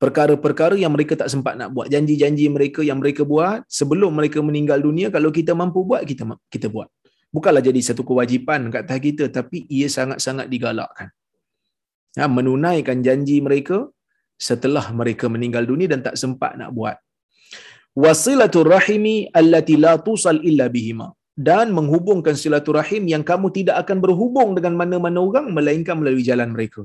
[0.03, 1.87] perkara-perkara yang mereka tak sempat nak buat.
[1.93, 6.73] Janji-janji mereka yang mereka buat sebelum mereka meninggal dunia, kalau kita mampu buat, kita kita
[6.73, 6.89] buat
[7.35, 11.09] bukanlah jadi satu kewajipan kat atas kita tapi ia sangat-sangat digalakkan.
[12.19, 13.87] Ya, menunaikan janji mereka
[14.35, 16.99] setelah mereka meninggal dunia dan tak sempat nak buat.
[17.95, 21.07] Wasilatul rahimi allati la tusal illa bihima
[21.49, 26.83] dan menghubungkan silaturahim yang kamu tidak akan berhubung dengan mana-mana orang melainkan melalui jalan mereka.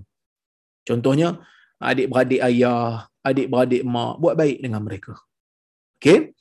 [0.86, 1.42] Contohnya
[1.80, 5.14] adik-beradik ayah, adik-beradik mak buat baik dengan mereka.
[6.00, 6.32] Okey.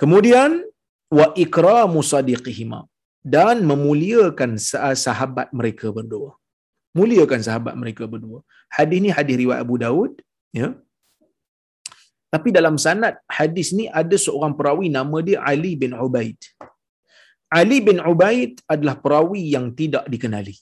[0.00, 0.64] Kemudian
[1.08, 2.80] wa ikramu sadiqihima
[3.24, 4.60] dan memuliakan
[5.06, 6.36] sahabat mereka berdua.
[6.94, 8.40] Muliakan sahabat mereka berdua.
[8.70, 10.12] Hadis ni hadis riwayat Abu Daud,
[10.54, 10.68] ya.
[12.34, 16.38] Tapi dalam sanad hadis ni ada seorang perawi nama dia Ali bin Ubaid.
[17.46, 20.54] Ali bin Ubaid adalah perawi yang tidak dikenali.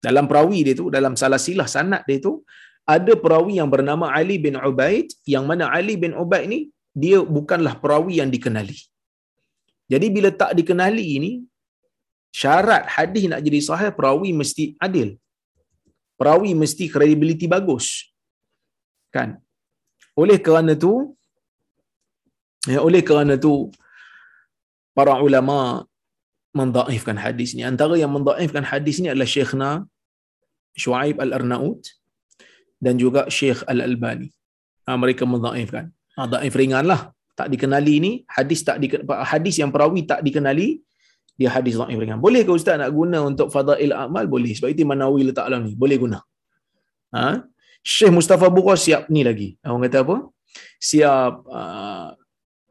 [0.00, 2.40] Dalam perawi dia tu, dalam salah silah sanad dia tu,
[2.84, 6.60] ada perawi yang bernama Ali bin Ubaid, yang mana Ali bin Ubaid ni,
[6.92, 8.76] dia bukanlah perawi yang dikenali.
[9.92, 11.32] Jadi bila tak dikenali ini,
[12.40, 15.08] syarat hadis nak jadi sahih, perawi mesti adil.
[16.20, 17.86] Perawi mesti kredibiliti bagus.
[19.14, 19.40] Kan?
[20.22, 20.92] Oleh kerana tu,
[22.68, 23.72] ya, oleh kerana tu,
[24.94, 25.88] para ulama
[26.54, 27.66] mendaifkan hadis ni.
[27.66, 29.70] Antara yang mendaifkan hadis ni adalah Syekhna
[30.78, 31.82] Shu'aib Al-Arnaut
[32.80, 34.28] dan juga Syekh Al-Albani.
[34.86, 35.90] Ha, mereka mendaifkan.
[36.16, 37.10] Ha, daif ringan lah.
[37.34, 38.86] Tak dikenali ni, hadis tak di,
[39.32, 40.78] hadis yang perawi tak dikenali,
[41.34, 42.20] dia hadis daif ringan.
[42.22, 44.24] Boleh ke Ustaz nak guna untuk fadail amal?
[44.30, 44.52] Boleh.
[44.54, 45.72] Sebab itu Manawi letak alam ni.
[45.74, 46.18] Boleh guna.
[47.16, 47.42] Ha?
[47.82, 49.48] Syekh Mustafa Bukhar siap ni lagi.
[49.66, 50.16] Orang kata apa?
[50.78, 52.08] Siap uh,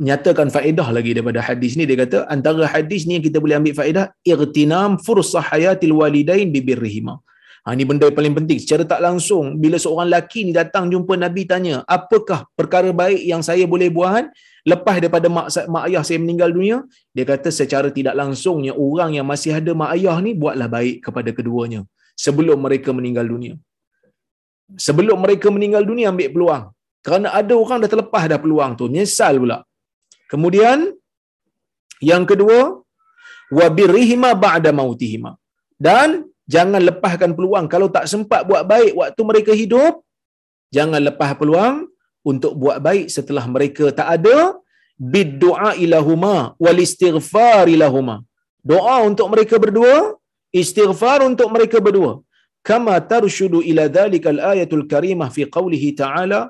[0.02, 3.76] nyatakan faedah lagi daripada hadis ni dia kata antara hadis ni yang kita boleh ambil
[3.78, 7.22] faedah irtinam fursah hayatil walidain bibirrihima
[7.64, 8.60] ha ni benda yang paling penting.
[8.64, 13.42] Secara tak langsung bila seorang lelaki ni datang jumpa nabi tanya apakah perkara baik yang
[13.50, 14.28] saya boleh buat?
[14.64, 16.78] Lepas daripada mak, mak ayah saya meninggal dunia
[17.16, 21.30] dia kata secara tidak langsungnya orang yang masih ada mak ayah ni buatlah baik kepada
[21.36, 21.82] keduanya
[22.16, 23.56] sebelum mereka meninggal dunia.
[24.88, 26.64] Sebelum mereka meninggal dunia ambil peluang.
[27.04, 29.58] Kerana ada orang dah terlepas dah peluang tu nyesal pula.
[30.32, 30.96] Kemudian
[32.00, 32.80] yang kedua
[33.58, 35.36] wa birrihima ba'da mautihima.
[35.76, 39.94] Dan jangan lepaskan peluang kalau tak sempat buat baik waktu mereka hidup,
[40.76, 41.76] jangan lepas peluang
[42.32, 44.38] untuk buat baik setelah mereka tak ada
[45.14, 48.18] biddu'a ilahuma wal istighfar ilahuma.
[48.64, 50.16] Doa untuk mereka berdua,
[50.56, 52.24] istighfar untuk mereka berdua.
[52.64, 56.42] Kama tarshudu ila dhalikal ayatul karimah fi qawlihi ta'ala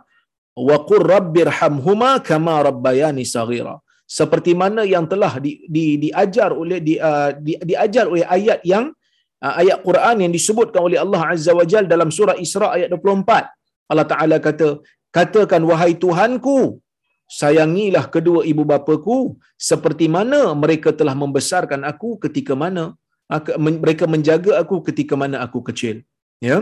[0.68, 3.82] wa qur rabbirhamhuma kama rabbayani saghira
[4.18, 8.94] seperti mana yang telah di, di, diajar oleh di, uh, di, diajar oleh ayat yang
[9.62, 14.08] ayat Quran yang disebutkan oleh Allah Azza wa Jalla dalam surah Isra ayat 24 Allah
[14.12, 14.70] Taala kata
[15.18, 16.58] katakan wahai Tuhanku
[17.42, 19.18] sayangilah kedua ibu bapaku
[19.70, 22.84] seperti mana mereka telah membesarkan aku ketika mana
[23.34, 23.42] uh,
[23.84, 25.98] mereka menjaga aku ketika mana aku kecil.
[26.48, 26.58] Ya.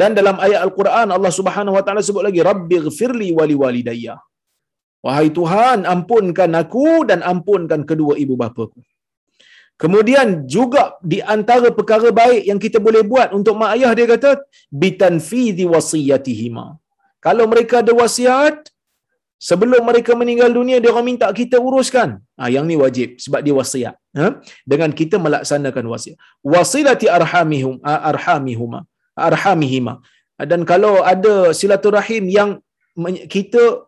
[0.00, 4.16] Dan dalam ayat al-Quran Allah Subhanahu wa taala sebut lagi rabbighfirli wali walidayya.
[5.06, 8.80] Wahai Tuhan ampunkan aku dan ampunkan kedua ibu bapaku
[9.82, 14.30] kemudian juga di antara perkara baik yang kita boleh buat untuk mak ayah dia kata
[14.82, 16.66] bitanfidhi wasiyatihima.
[17.26, 18.56] Kalau mereka ada wasiat
[19.48, 22.20] sebelum mereka meninggal dunia dia orang minta kita uruskan.
[22.38, 24.26] Ha, yang ni wajib sebab dia wasiat ha?
[24.72, 26.16] dengan kita melaksanakan wasiat.
[26.54, 28.80] Wasilati arhamihum arhamihuma
[29.28, 29.94] arhamihima.
[30.50, 32.50] Dan kalau ada silaturahim yang
[33.30, 33.86] kita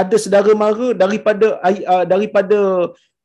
[0.00, 2.58] ada saudara mara daripada uh, daripada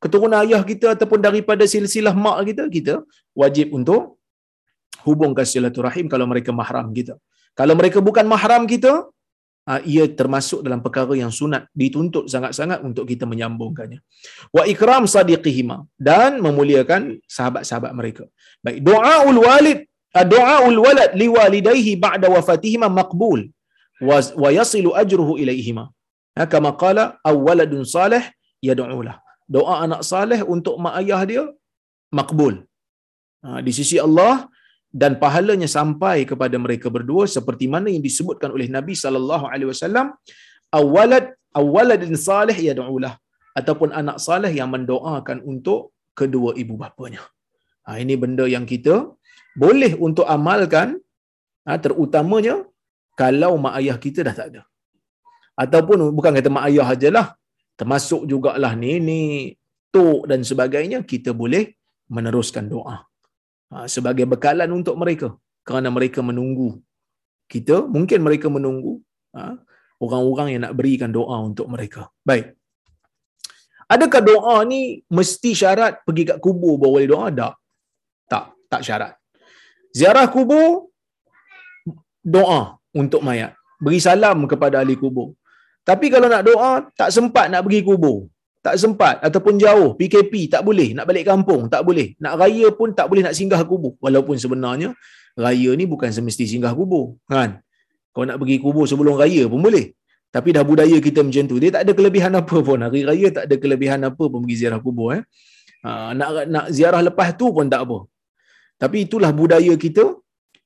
[0.02, 2.94] keturunan ayah kita ataupun daripada silsilah mak kita kita
[3.42, 4.02] wajib untuk
[5.06, 7.14] hubungkan silaturahim kalau mereka mahram kita.
[7.58, 8.92] Kalau mereka bukan mahram kita
[9.70, 14.00] uh, ia termasuk dalam perkara yang sunat dituntut sangat-sangat untuk kita menyambungkannya.
[14.56, 15.78] Wa ikram sadiqihima
[16.08, 17.02] dan memuliakan
[17.36, 18.24] sahabat-sahabat mereka.
[18.64, 19.80] Baik doaul walid
[20.34, 23.42] doaul walad liwalidayhi ba'da wafatihima maqbul
[24.42, 25.84] wa yasilu ajruhu ilaihima.
[26.36, 28.24] Ha, kama qala awwaladun salih
[28.64, 29.16] yad'ulah
[29.56, 31.44] doa anak saleh untuk mak ayah dia
[32.18, 32.54] makbul.
[33.44, 34.46] Ha, di sisi Allah
[35.02, 40.06] dan pahalanya sampai kepada mereka berdua seperti mana yang disebutkan oleh Nabi sallallahu alaihi wasallam
[40.80, 41.26] awwalad
[41.60, 43.14] awwaladun salih yad'ulah.
[43.60, 45.80] Ataupun anak saleh yang mendoakan untuk
[46.20, 47.22] kedua ibu bapanya.
[47.84, 48.94] Ha, ini benda yang kita
[49.62, 50.88] boleh untuk amalkan
[51.66, 52.56] ha, terutamanya
[53.20, 54.62] kalau mak ayah kita dah tak ada.
[55.62, 57.26] Ataupun bukan kata mak ayah ajalah
[57.78, 59.58] termasuk jugalah nenek
[59.92, 61.64] tok dan sebagainya kita boleh
[62.08, 62.96] meneruskan doa.
[63.72, 65.28] Ha, sebagai bekalan untuk mereka.
[65.62, 66.80] Kerana mereka menunggu.
[67.48, 69.00] Kita mungkin mereka menunggu
[69.36, 69.56] ha,
[70.00, 72.08] orang-orang yang nak berikan doa untuk mereka.
[72.24, 72.56] Baik.
[73.92, 77.28] Adakah doa ni mesti syarat pergi kat kubur baru boleh doa?
[77.28, 77.54] Tak.
[78.32, 79.12] Tak tak syarat.
[79.92, 80.88] Ziarah kubur
[82.24, 83.52] doa untuk mayat.
[83.76, 85.36] Beri salam kepada ahli kubur
[85.82, 88.30] tapi kalau nak doa tak sempat nak pergi kubur.
[88.62, 89.18] Tak sempat.
[89.26, 89.98] Ataupun jauh.
[89.98, 90.94] PKP tak boleh.
[90.94, 92.14] Nak balik kampung tak boleh.
[92.22, 93.98] Nak raya pun tak boleh nak singgah kubur.
[93.98, 94.94] Walaupun sebenarnya
[95.34, 97.58] raya ni bukan semesti singgah kubur kan?
[98.14, 99.90] Kau nak pergi kubur sebelum raya pun boleh.
[100.30, 101.56] Tapi dah budaya kita macam tu.
[101.58, 102.78] Dia tak ada kelebihan apa pun.
[102.78, 105.22] Hari raya tak ada kelebihan apa pun pergi ziarah kubur eh.
[105.82, 108.06] Ha, nak nak ziarah lepas tu pun tak apa.
[108.78, 110.14] Tapi itulah budaya kita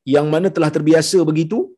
[0.04, 1.75] yang mana telah terbiasa begitu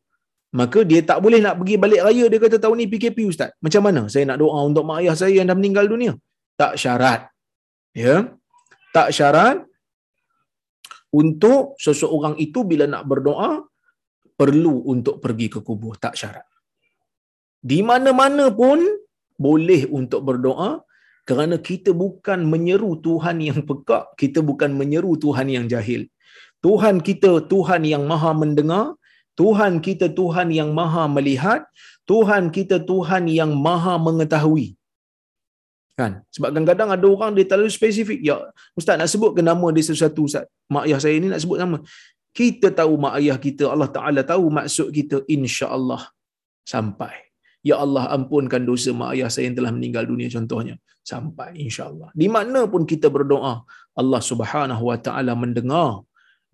[0.49, 3.51] maka dia tak boleh nak pergi balik raya dia kata tahun ni PKP ustaz.
[3.65, 6.13] Macam mana saya nak doa untuk mak ayah saya yang dah meninggal dunia?
[6.57, 7.29] Tak syarat.
[7.93, 8.15] Ya.
[8.95, 9.57] Tak syarat
[11.13, 13.51] untuk seseorang itu bila nak berdoa
[14.39, 16.45] perlu untuk pergi ke kubur, tak syarat.
[17.69, 18.79] Di mana-mana pun
[19.47, 20.81] boleh untuk berdoa
[21.29, 26.09] kerana kita bukan menyeru Tuhan yang pekak, kita bukan menyeru Tuhan yang jahil.
[26.65, 28.98] Tuhan kita Tuhan yang maha mendengar,
[29.39, 31.63] Tuhan kita Tuhan yang maha melihat,
[32.11, 34.67] Tuhan kita Tuhan yang maha mengetahui.
[35.99, 36.11] Kan?
[36.35, 38.19] Sebab kadang-kadang ada orang dia terlalu spesifik.
[38.29, 38.37] Ya,
[38.79, 40.43] ustaz nak sebut ke nama dia sesuatu ustaz?
[40.73, 41.77] Mak ayah saya ni nak sebut nama.
[42.39, 46.01] Kita tahu mak ayah kita, Allah Taala tahu maksud kita insya-Allah
[46.73, 47.15] sampai.
[47.69, 50.75] Ya Allah ampunkan dosa mak ayah saya yang telah meninggal dunia contohnya.
[51.11, 52.09] Sampai insya-Allah.
[52.21, 53.53] Di mana pun kita berdoa,
[54.01, 56.03] Allah Subhanahu Wa Taala mendengar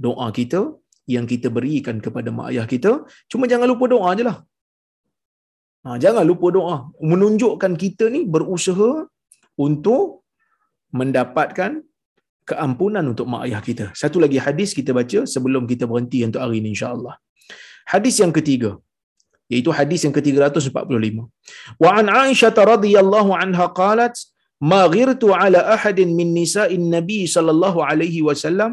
[0.05, 0.73] doa kita
[1.13, 2.91] yang kita berikan kepada mak ayah kita.
[3.31, 4.37] Cuma jangan lupa doa je lah.
[5.85, 6.77] Ha, jangan lupa doa.
[7.11, 8.91] Menunjukkan kita ni berusaha
[9.67, 10.25] untuk
[10.99, 11.71] mendapatkan
[12.49, 13.85] keampunan untuk mak ayah kita.
[14.01, 17.15] Satu lagi hadis kita baca sebelum kita berhenti untuk hari ini insya-Allah.
[17.93, 18.71] Hadis yang ketiga
[19.53, 21.17] iaitu hadis yang ke-345.
[21.83, 24.15] Wa an Aisyah radhiyallahu anha qalat
[24.71, 28.71] ma ghirtu ala ahadin min nisa'in nabi sallallahu alaihi wasallam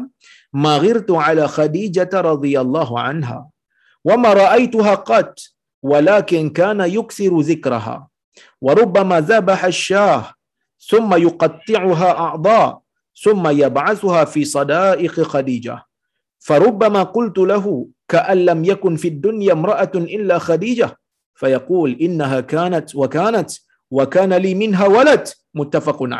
[0.53, 3.39] ma ghirtu ala khadijah radhiyallahu anha
[4.05, 5.33] wa ma ra'aituha qat
[5.81, 8.07] walakin kana yukthiru dhikraha
[8.61, 10.33] wa rubbama dhabaha ash-shah
[10.89, 12.77] thumma yuqatti'uha a'dha
[13.23, 15.79] thumma yab'athuha fi sada'iq khadijah
[16.47, 20.91] farubbama qultu lahu ka'an lam yakun fid dunya imra'atun illa khadijah
[21.41, 23.49] fayaqul innaha kanat wa kanat
[23.97, 26.13] wa kana li minha walad muttafaqun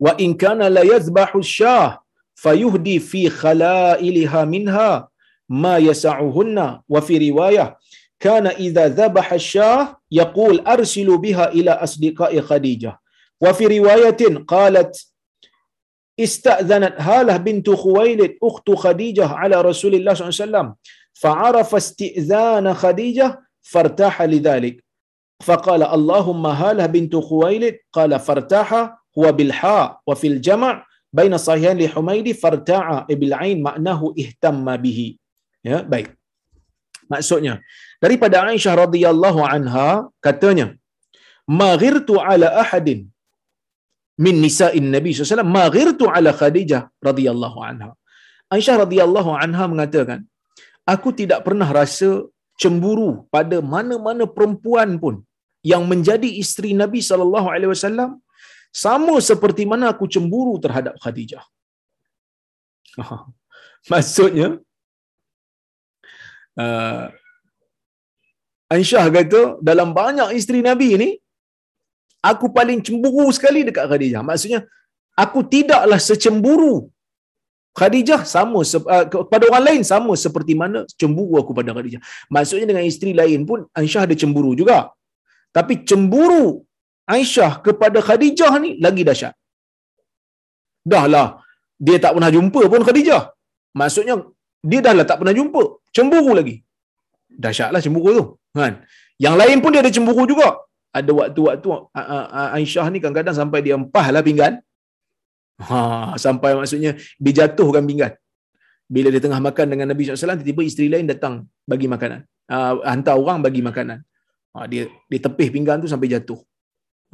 [0.00, 2.00] وإن كان ليذبح الشاه
[2.34, 5.08] فيهدي في خلائلها منها
[5.48, 6.80] ما يسعهن.
[6.88, 7.78] وفي رواية
[8.20, 13.00] كان إذا ذبح الشاه يقول أرسل بها إلى أصدقاء خديجة.
[13.40, 15.06] وفي رواية قالت
[16.20, 20.74] استأذنت هالة بنت خويلد أخت خديجة على رسول الله صلى الله عليه وسلم
[21.12, 24.84] فعرف استئذان خديجة فارتاح لذلك.
[25.42, 30.74] فقال اللهم هالة بنت خويلد قال فارتاح huwa bilha wa fil jama'
[31.18, 35.08] baina sahihain li humaidi farta'a ibil ain maknahu ihtamma bihi.
[35.70, 36.08] Ya baik.
[37.12, 37.54] Maksudnya
[38.04, 39.88] daripada Aisyah radhiyallahu anha
[40.26, 40.66] katanya
[41.62, 43.00] maghirtu ala ahadin
[44.24, 47.90] min nisa'in nabi sallallahu alaihi wasallam ala khadijah radhiyallahu anha.
[48.54, 50.20] Aisyah radhiyallahu anha mengatakan
[50.94, 52.10] aku tidak pernah rasa
[52.62, 55.14] cemburu pada mana-mana perempuan pun
[55.72, 58.10] yang menjadi isteri nabi sallallahu alaihi wasallam
[58.74, 61.44] sama seperti mana aku cemburu terhadap Khadijah.
[63.92, 64.48] Maksudnya
[66.58, 67.04] uh,
[68.74, 71.10] Aisyah kata dalam banyak isteri Nabi ni
[72.30, 74.22] aku paling cemburu sekali dekat Khadijah.
[74.24, 74.60] Maksudnya,
[75.24, 76.74] aku tidaklah secemburu
[77.78, 82.00] Khadijah sama uh, kepada orang lain sama seperti mana cemburu aku pada Khadijah.
[82.32, 84.78] Maksudnya dengan isteri lain pun Aisyah ada cemburu juga.
[85.54, 86.64] Tapi cemburu
[87.14, 89.34] Aisyah kepada Khadijah ni lagi dahsyat.
[90.92, 91.26] Dahlah
[91.86, 93.22] dia tak pernah jumpa pun Khadijah.
[93.80, 94.14] Maksudnya
[94.70, 95.62] dia dah lah tak pernah jumpa.
[95.96, 96.56] Cemburu lagi.
[97.44, 98.24] Dahsyatlah cemburu tu.
[98.56, 98.74] Kan?
[99.24, 100.48] Yang lain pun dia ada cemburu juga
[100.94, 101.68] ada waktu-waktu
[102.56, 104.62] Aisyah ni kadang-kadang sampai dia empah lah pinggan.
[105.58, 105.78] Ha,
[106.24, 108.14] sampai maksudnya dia jatuhkan pinggan.
[108.86, 111.34] Bila dia tengah makan dengan Nabi SAW, tiba-tiba isteri lain datang
[111.66, 112.22] bagi makanan.
[112.46, 113.98] Uh, hantar orang bagi makanan.
[114.54, 116.38] Ha, dia dia tepih pinggan tu sampai jatuh.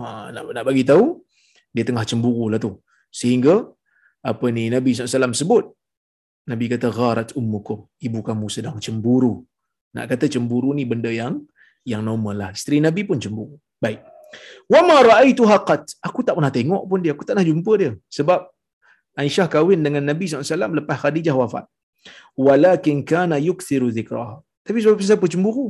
[0.00, 1.06] Ha, nak, nak bagi tahu,
[1.74, 2.72] dia tengah cemburu lah tu.
[3.20, 3.54] Sehingga,
[4.30, 5.64] apa ni Nabi SAW sebut,
[6.50, 7.78] Nabi kata, gharat ummukum.
[8.06, 9.34] Ibu kamu sedang cemburu.
[9.96, 11.34] Nak kata cemburu ni benda yang
[11.92, 12.50] yang normal lah.
[12.56, 13.54] Isteri Nabi pun cemburu.
[13.84, 14.00] Baik.
[14.72, 15.82] Wa ma ra'aituha qat.
[16.08, 17.92] Aku tak pernah tengok pun dia, aku tak pernah jumpa dia.
[18.16, 18.40] Sebab
[19.20, 21.64] Aisyah kahwin dengan Nabi SAW lepas Khadijah wafat.
[22.46, 24.36] Walakin kana yukthiru zikraha.
[24.66, 25.66] Tapi sebab siapa cemburu?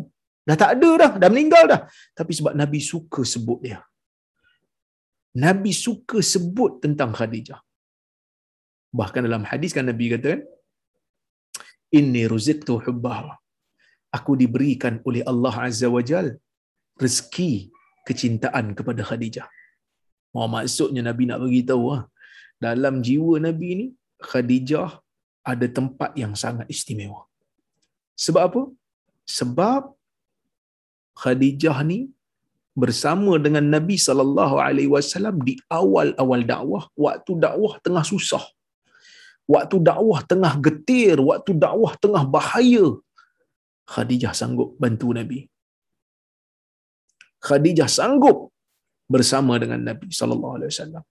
[0.49, 1.81] Dah tak ada dah, dah meninggal dah.
[2.18, 3.81] Tapi sebab Nabi suka sebut dia.
[5.37, 7.61] Nabi suka sebut tentang Khadijah.
[8.91, 10.43] Bahkan dalam hadis kan Nabi kata
[11.99, 13.35] Inni ruziqtu hubbaha.
[14.11, 16.39] Aku diberikan oleh Allah Azza wa Jal
[16.99, 17.70] rezeki
[18.07, 19.47] kecintaan kepada Khadijah.
[20.35, 22.03] Oh, maksudnya Nabi nak beritahu ah,
[22.59, 23.87] dalam jiwa Nabi ni
[24.22, 24.99] Khadijah
[25.47, 27.26] ada tempat yang sangat istimewa.
[28.14, 28.62] Sebab apa?
[29.26, 29.83] Sebab
[31.22, 32.11] Khadijah ni
[32.83, 38.45] bersama dengan Nabi sallallahu alaihi wasallam di awal-awal dakwah, waktu dakwah tengah susah.
[39.55, 42.87] waktu dakwah tengah getir, waktu dakwah tengah bahaya,
[43.93, 45.39] Khadijah sanggup bantu Nabi.
[47.47, 48.55] Khadijah sanggup
[49.11, 51.03] bersama dengan Nabi sallallahu alaihi wasallam.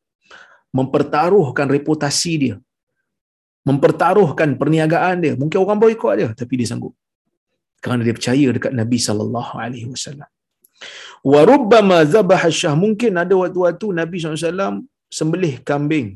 [0.72, 2.56] Mempertaruhkan reputasi dia.
[3.68, 5.34] Mempertaruhkan perniagaan dia.
[5.36, 6.96] Mungkin orang boikot dia tapi dia sanggup.
[7.84, 10.30] Kerana dia percaya dekat Nabi sallallahu alaihi wasallam
[11.24, 12.76] wa rubbama zabaha syah.
[12.84, 14.86] Mungkin ada waktu-waktu Nabi SAW
[15.20, 16.08] sembelih kambing.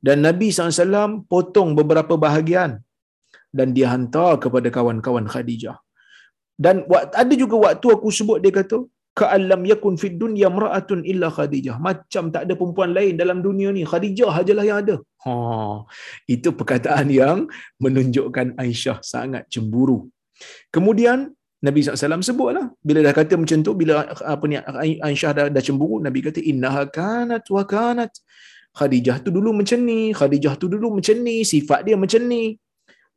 [0.00, 2.80] Dan Nabi SAW potong beberapa bahagian.
[3.50, 5.76] Dan dia hantar kepada kawan-kawan Khadijah.
[6.64, 6.84] Dan
[7.22, 8.84] ada juga waktu aku sebut dia kata
[9.20, 11.76] ka'allam yakun fid dunya mar'atun illa khadijah.
[11.86, 13.82] Macam tak ada perempuan lain dalam dunia ni.
[13.90, 14.96] Khadijah ajalah yang ada.
[15.24, 15.34] Ha
[16.34, 17.38] itu perkataan yang
[17.84, 19.98] menunjukkan Aisyah sangat cemburu.
[20.74, 21.32] Kemudian
[21.66, 23.94] Nabi SAW sebutlah bila dah kata macam tu bila
[24.34, 24.56] apa ni
[25.08, 28.12] Aisyah dah, dah cemburu Nabi kata innaha kanat wa kanat
[28.78, 32.42] Khadijah tu dulu macam ni Khadijah tu dulu macam ni sifat dia macam ni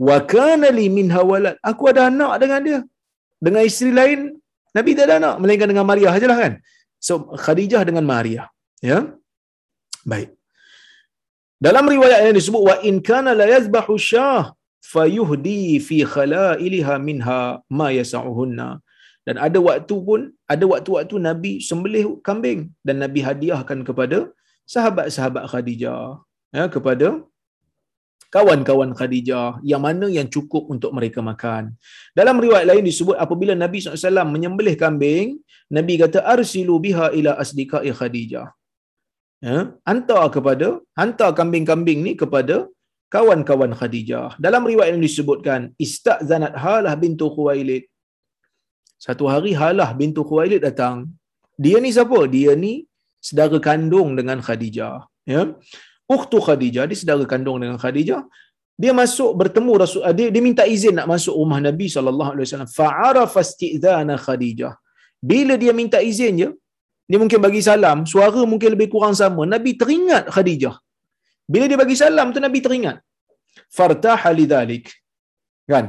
[0.07, 2.79] wa kana li minha walad aku ada anak dengan dia
[3.45, 4.19] dengan isteri lain
[4.77, 6.53] Nabi tak ada anak melainkan dengan Maria sajalah kan.
[7.07, 7.13] So
[7.43, 8.43] Khadijah dengan Maria,
[8.89, 8.99] ya.
[10.11, 10.29] Baik.
[11.65, 14.51] Dalam riwayat yang disebut wa in kana la yazbahu syah
[14.91, 17.41] fayuhdi fi khalailha minha
[17.79, 18.69] ma yasauhunna.
[19.27, 20.21] Dan ada waktu pun,
[20.53, 24.17] ada waktu-waktu Nabi sembelih kambing dan Nabi hadiahkan kepada
[24.73, 26.19] sahabat-sahabat Khadijah,
[26.57, 27.07] ya, kepada
[28.35, 31.63] kawan-kawan Khadijah yang mana yang cukup untuk mereka makan.
[32.19, 35.39] Dalam riwayat lain disebut apabila Nabi SAW menyembelih kambing,
[35.77, 38.47] Nabi kata arsilu biha ila asdiqai Khadijah.
[39.47, 39.57] Ya,
[39.87, 40.67] hantar kepada
[40.99, 42.55] hantar kambing-kambing ni kepada
[43.13, 44.29] kawan-kawan Khadijah.
[44.45, 47.83] Dalam riwayat yang disebutkan istazanat Halah bintu Khuwailid.
[49.05, 50.97] Satu hari Halah bintu Khuwailid datang.
[51.63, 52.19] Dia ni siapa?
[52.35, 52.73] Dia ni
[53.27, 54.95] saudara kandung dengan Khadijah.
[55.33, 55.41] Ya
[56.15, 58.21] ukhtu Khadijah, dia saudara kandung dengan Khadijah.
[58.81, 62.71] Dia masuk bertemu Rasul dia, dia minta izin nak masuk rumah Nabi sallallahu alaihi wasallam.
[62.79, 63.41] Fa'arafa
[64.25, 64.73] Khadijah.
[65.31, 66.49] Bila dia minta izin je,
[67.09, 69.45] dia mungkin bagi salam, suara mungkin lebih kurang sama.
[69.53, 70.75] Nabi teringat Khadijah.
[71.51, 72.97] Bila dia bagi salam tu Nabi teringat.
[73.77, 74.85] Fartaha lidzalik.
[75.71, 75.85] Kan?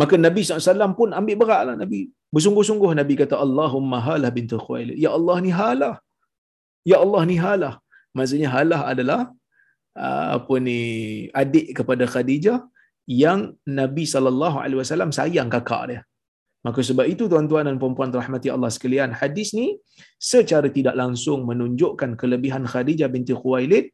[0.00, 2.00] Maka Nabi SAW pun ambil berat lah Nabi.
[2.34, 4.96] Bersungguh-sungguh Nabi kata Allahumma halah bintu Khuwailid.
[5.04, 5.94] Ya Allah ni halah.
[6.90, 7.74] Ya Allah ni halah.
[8.16, 9.20] Maksudnya halah adalah
[9.94, 10.78] Ah, apa ni
[11.40, 12.58] adik kepada Khadijah
[13.06, 16.00] yang Nabi sallallahu alaihi wasallam sayang kakak dia.
[16.66, 19.78] Maka sebab itu tuan-tuan dan puan-puan rahmati Allah sekalian, hadis ni
[20.18, 23.86] secara tidak langsung menunjukkan kelebihan Khadijah binti Khuwailid.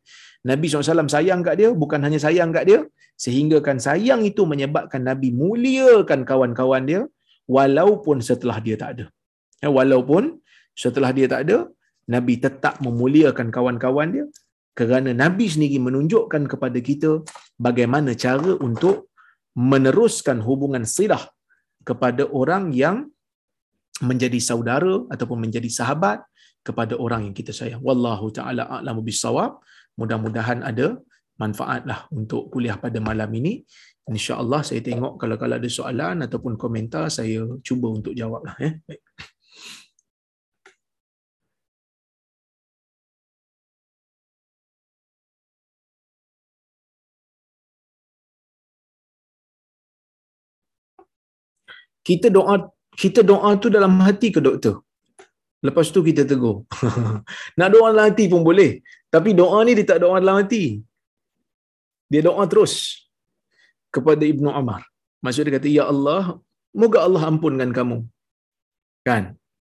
[0.49, 2.81] Nabi SAW sayang kat dia, bukan hanya sayang kat dia,
[3.25, 7.01] sehingga kan sayang itu menyebabkan Nabi muliakan kawan-kawan dia,
[7.57, 9.05] walaupun setelah dia tak ada.
[9.61, 10.41] Ya, walaupun
[10.73, 11.69] setelah dia tak ada,
[12.15, 14.25] Nabi tetap memuliakan kawan-kawan dia,
[14.79, 17.11] kerana Nabi sendiri menunjukkan kepada kita
[17.61, 19.13] bagaimana cara untuk
[19.53, 21.21] meneruskan hubungan silah
[21.85, 22.97] kepada orang yang
[24.01, 26.25] menjadi saudara ataupun menjadi sahabat
[26.65, 27.81] kepada orang yang kita sayang.
[27.85, 29.61] Wallahu taala a'lamu bissawab.
[30.01, 30.87] Mudah-mudahan ada
[31.37, 33.61] manfaatlah untuk kuliah pada malam ini.
[34.09, 38.73] Insya-Allah saya tengok kalau kalau ada soalan ataupun komentar saya cuba untuk jawablah eh.
[38.89, 39.01] Baik.
[52.09, 52.55] kita doa
[52.97, 54.83] kita doa tu dalam hati ke doktor
[55.67, 56.57] lepas tu kita tegur.
[57.59, 58.73] Nak doa dalam hati pun boleh.
[59.15, 60.65] Tapi doa ni dia tak doa dalam hati
[62.13, 62.75] dia doa terus
[63.95, 64.83] kepada Ibnu Umar
[65.25, 66.23] maksud dia kata ya Allah
[66.75, 67.99] moga Allah ampunkan kamu.
[69.09, 69.25] Kan?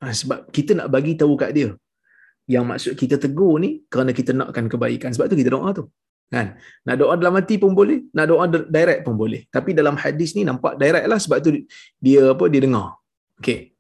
[0.01, 1.69] Ha, sebab kita nak bagi tahu kat dia.
[2.55, 5.11] Yang maksud kita tegur ni kerana kita nakkan kebaikan.
[5.15, 5.85] Sebab tu kita doa tu.
[6.35, 6.47] Kan?
[6.87, 8.45] Nak doa dalam hati pun boleh nak doa
[8.77, 9.43] direct pun boleh.
[9.57, 11.51] Tapi dalam hadis ni nampak direct lah sebab tu
[12.07, 12.89] dia apa dia dengar.
[13.41, 13.76] Okey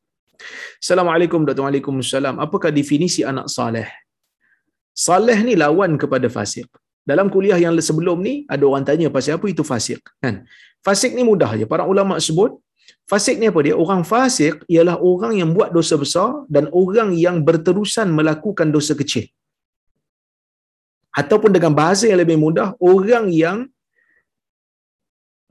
[0.82, 2.44] Assalamualaikum warahmatullahi wabarakatuh.
[2.46, 3.88] Apakah definisi anak saleh?
[5.06, 6.68] Saleh ni lawan kepada fasik.
[7.10, 10.42] Dalam kuliah yang sebelum ni ada orang tanya pasal apa itu fasik kan.
[10.86, 11.64] Fasik ni mudah je.
[11.72, 12.52] Para ulama sebut
[13.10, 13.74] fasik ni apa dia?
[13.84, 19.26] Orang fasik ialah orang yang buat dosa besar dan orang yang berterusan melakukan dosa kecil
[21.20, 23.58] ataupun dengan bahasa yang lebih mudah orang yang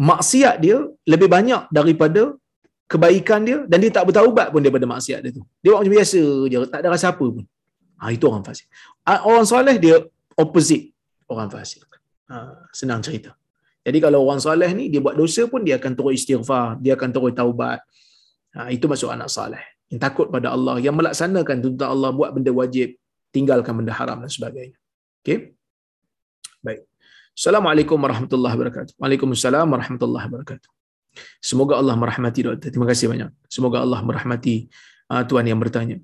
[0.09, 0.77] maksiat dia
[1.11, 2.23] lebih banyak daripada
[2.85, 5.41] kebaikan dia dan dia tak bertaubat pun daripada maksiat dia tu.
[5.61, 7.45] Dia buat macam biasa je, tak ada rasa apa pun.
[7.95, 8.67] Ha, itu orang fasik.
[9.05, 9.95] Orang soleh dia
[10.37, 10.93] opposite
[11.25, 11.81] orang fasik.
[12.29, 13.33] Ha, senang cerita.
[13.85, 17.09] Jadi kalau orang soleh ni dia buat dosa pun dia akan terus istighfar, dia akan
[17.09, 17.79] terus taubat.
[18.53, 19.61] Ha, itu masuk anak soleh.
[19.89, 22.97] Yang takut pada Allah, yang melaksanakan tuntutan Allah buat benda wajib,
[23.29, 24.77] tinggalkan benda haram dan sebagainya.
[25.21, 25.53] Okay?
[26.61, 26.89] Baik.
[27.35, 28.93] Assalamualaikum warahmatullahi wabarakatuh.
[28.97, 30.74] Waalaikumsalam warahmatullahi wabarakatuh.
[31.39, 32.69] Semoga Allah merahmati doktor.
[32.71, 33.29] Terima kasih banyak.
[33.47, 34.67] Semoga Allah merahmati
[35.11, 35.97] uh, tuan yang bertanya.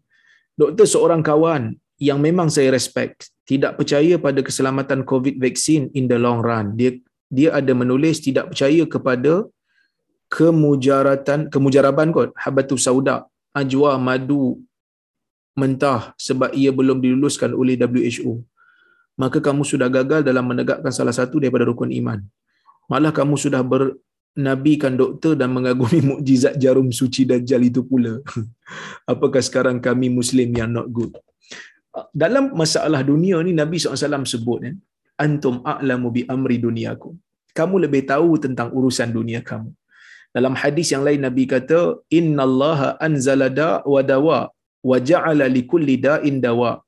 [0.56, 6.18] Doktor seorang kawan yang memang saya respect tidak percaya pada keselamatan COVID vaksin in the
[6.18, 6.74] long run.
[6.80, 6.98] Dia
[7.32, 9.48] dia ada menulis tidak percaya kepada
[10.32, 14.64] kemujaratan kemujaraban kot habatu sauda ajwa madu
[15.60, 18.40] mentah sebab ia belum diluluskan oleh WHO
[19.20, 22.20] maka kamu sudah gagal dalam menegakkan salah satu daripada rukun iman
[22.88, 23.60] malah kamu sudah
[24.32, 28.14] bernabikan doktor dan mengagumi mukjizat jarum suci dajjal itu pula.
[29.14, 31.12] Apakah sekarang kami muslim yang not good?
[32.16, 34.76] Dalam masalah dunia ni Nabi SAW sebut kan
[35.20, 37.14] antum a'lamu bi amri duniakum.
[37.58, 39.72] Kamu lebih tahu tentang urusan dunia kamu.
[40.32, 44.40] Dalam hadis yang lain Nabi kata innallaha anzala da wa dawa
[44.90, 46.80] wa ja'ala likulli da'in dawa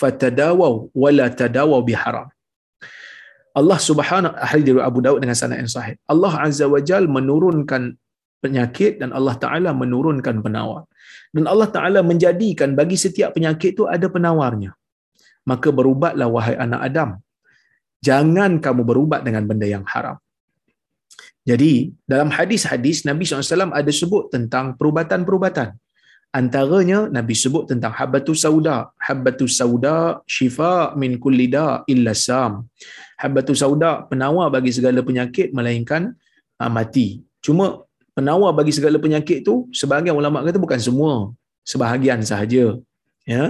[0.00, 2.28] fatadawaw wala tadawaw biharam
[3.58, 7.82] Allah Subhanahu hadis dari Abu Daud dengan sanad yang sahih Allah Azza wa Jal menurunkan
[8.44, 10.86] penyakit dan Allah Taala menurunkan penawar
[11.34, 14.72] dan Allah Taala menjadikan bagi setiap penyakit itu ada penawarnya
[15.50, 17.10] maka berubatlah wahai anak Adam
[18.00, 20.16] jangan kamu berubat dengan benda yang haram
[21.50, 21.72] jadi
[22.04, 25.72] dalam hadis-hadis Nabi SAW ada sebut tentang perubatan-perubatan.
[26.30, 28.92] Antaranya Nabi sebut tentang habbatu sauda.
[28.94, 32.68] Habbatu sauda syifa min kulli da illa sam.
[33.20, 36.02] Habbatu sauda penawar bagi segala penyakit melainkan
[36.60, 37.08] uh, mati.
[37.44, 37.84] Cuma
[38.16, 41.12] penawar bagi segala penyakit tu sebahagian ulama kata bukan semua,
[41.72, 42.64] sebahagian sahaja.
[43.28, 43.44] Ya.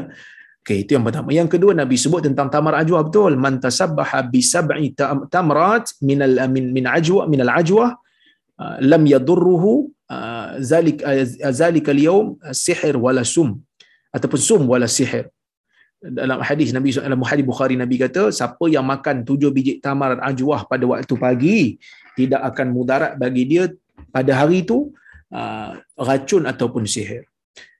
[0.60, 1.28] Okey, itu yang pertama.
[1.32, 3.32] Yang kedua Nabi sebut tentang tamar ajwa betul.
[3.44, 4.92] Man tasabbaha bi sab'i
[5.34, 7.96] tamrat min al min min ajwa min al ajwa
[8.60, 11.24] uh, lam yadurruhu uh, zalik uh,
[11.60, 12.26] zalika al yawm
[12.64, 13.56] sihr wala sum
[14.12, 15.32] ataupun sum wala sihr.
[16.00, 20.64] Dalam hadis Nabi dalam hadis Bukhari Nabi kata siapa yang makan tujuh biji tamar ajwah
[20.64, 21.58] pada waktu pagi
[22.16, 23.68] tidak akan mudarat bagi dia
[24.08, 24.88] pada hari itu
[25.28, 27.28] uh, racun ataupun sihir.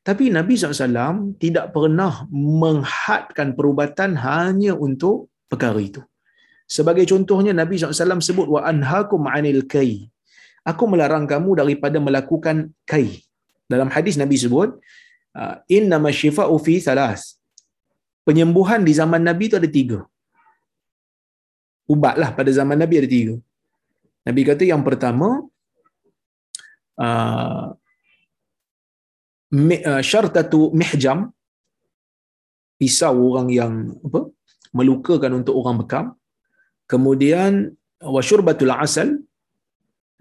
[0.00, 6.00] Tapi Nabi SAW tidak pernah menghadkan perubatan hanya untuk perkara itu.
[6.68, 10.12] Sebagai contohnya Nabi SAW sebut wa anhakum anil kai.
[10.62, 13.24] Aku melarang kamu daripada melakukan kai.
[13.64, 14.76] Dalam hadis Nabi sebut
[15.34, 17.39] ah, inna masyifa'u fi thalas.
[18.28, 19.98] Penyembuhan di zaman Nabi itu ada tiga.
[21.90, 23.34] Ubatlah pada zaman Nabi ada tiga.
[24.26, 25.28] Nabi kata yang pertama
[27.00, 27.74] ah,
[29.50, 31.26] Uh, syartatu mihjam
[32.78, 33.72] pisau orang yang
[34.06, 34.30] apa
[34.70, 36.04] melukakan untuk orang bekam
[36.86, 39.08] kemudian wasyurbatul asal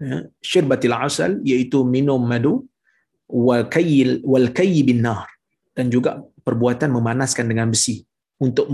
[0.02, 2.66] ya, syurbatul asal iaitu minum madu
[3.30, 5.30] wal kayil wal kayy bin nar
[5.78, 8.02] dan juga perbuatan memanaskan dengan besi
[8.42, 8.66] untuk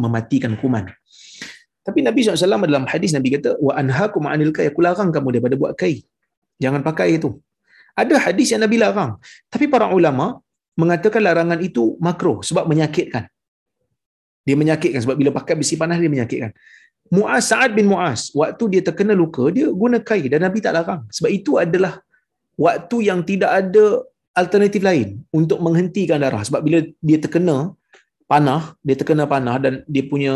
[0.00, 0.88] mematikan kuman
[1.84, 5.56] tapi Nabi SAW dalam hadis Nabi kata wa anhaakum anil kay aku larang kamu daripada
[5.60, 6.00] buat kai
[6.56, 7.36] jangan pakai itu
[7.94, 9.22] ada hadis yang Nabi larang.
[9.46, 10.42] Tapi para ulama
[10.74, 13.30] mengatakan larangan itu makro sebab menyakitkan.
[14.44, 16.50] Dia menyakitkan sebab bila pakai besi panas dia menyakitkan.
[17.14, 21.06] Muaz Sa'ad bin Muaz, waktu dia terkena luka, dia guna kain dan Nabi tak larang.
[21.14, 22.02] Sebab itu adalah
[22.58, 24.02] waktu yang tidak ada
[24.34, 26.42] alternatif lain untuk menghentikan darah.
[26.42, 26.78] Sebab bila
[27.08, 27.72] dia terkena
[28.26, 30.34] panah, dia terkena panah dan dia punya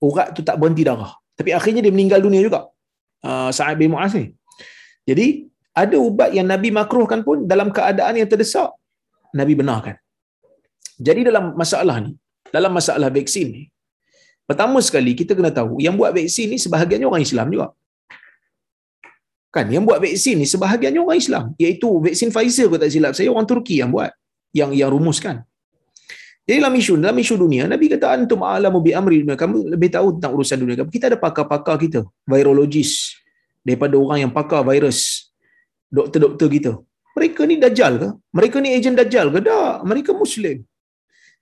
[0.00, 1.12] urat tu tak berhenti darah.
[1.36, 2.68] Tapi akhirnya dia meninggal dunia juga.
[3.20, 4.32] Uh, Sa'ad bin Muaz ni.
[5.04, 5.26] Jadi
[5.76, 8.72] ada ubat yang Nabi makruhkan pun dalam keadaan yang terdesak
[9.36, 9.96] Nabi benarkan.
[11.00, 12.12] Jadi dalam masalah ni,
[12.52, 13.62] dalam masalah vaksin ni,
[14.44, 17.66] pertama sekali kita kena tahu yang buat vaksin ni sebahagiannya orang Islam juga.
[19.50, 23.28] Kan yang buat vaksin ni sebahagiannya orang Islam, iaitu vaksin Pfizer kalau tak silap saya
[23.34, 24.10] orang Turki yang buat,
[24.54, 25.42] yang yang rumuskan.
[26.46, 29.90] Jadi dalam isu dalam isu dunia Nabi kata antum a'lamu bi amri dunia kamu lebih
[29.96, 30.90] tahu tentang urusan dunia kamu.
[30.96, 32.00] Kita ada pakar-pakar kita,
[32.30, 33.18] virologis
[33.66, 35.30] daripada orang yang pakar virus
[35.90, 36.72] doktor-doktor kita.
[37.18, 38.08] Mereka ni dajjal ke?
[38.38, 39.38] Mereka ni ejen dajjal ke?
[39.50, 39.76] Tak.
[39.90, 40.56] Mereka Muslim.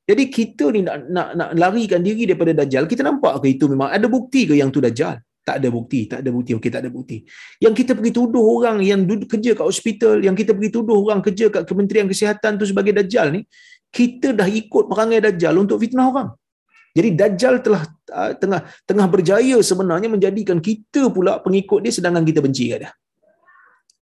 [0.08, 3.92] Jadi kita ni nak, nak, nak larikan diri daripada dajjal, kita nampak ke itu memang
[3.92, 5.20] ada bukti ke yang tu dajjal?
[5.48, 6.52] Tak ada bukti, tak ada bukti.
[6.52, 7.24] Okey, tak ada bukti.
[7.64, 11.24] Yang kita pergi tuduh orang yang duduk kerja kat hospital, yang kita pergi tuduh orang
[11.24, 13.48] kerja kat Kementerian Kesihatan tu sebagai dajjal ni,
[13.88, 16.28] kita dah ikut perangai dajjal untuk fitnah orang.
[16.92, 22.44] Jadi dajjal telah uh, tengah tengah berjaya sebenarnya menjadikan kita pula pengikut dia sedangkan kita
[22.44, 22.90] benci kat dia.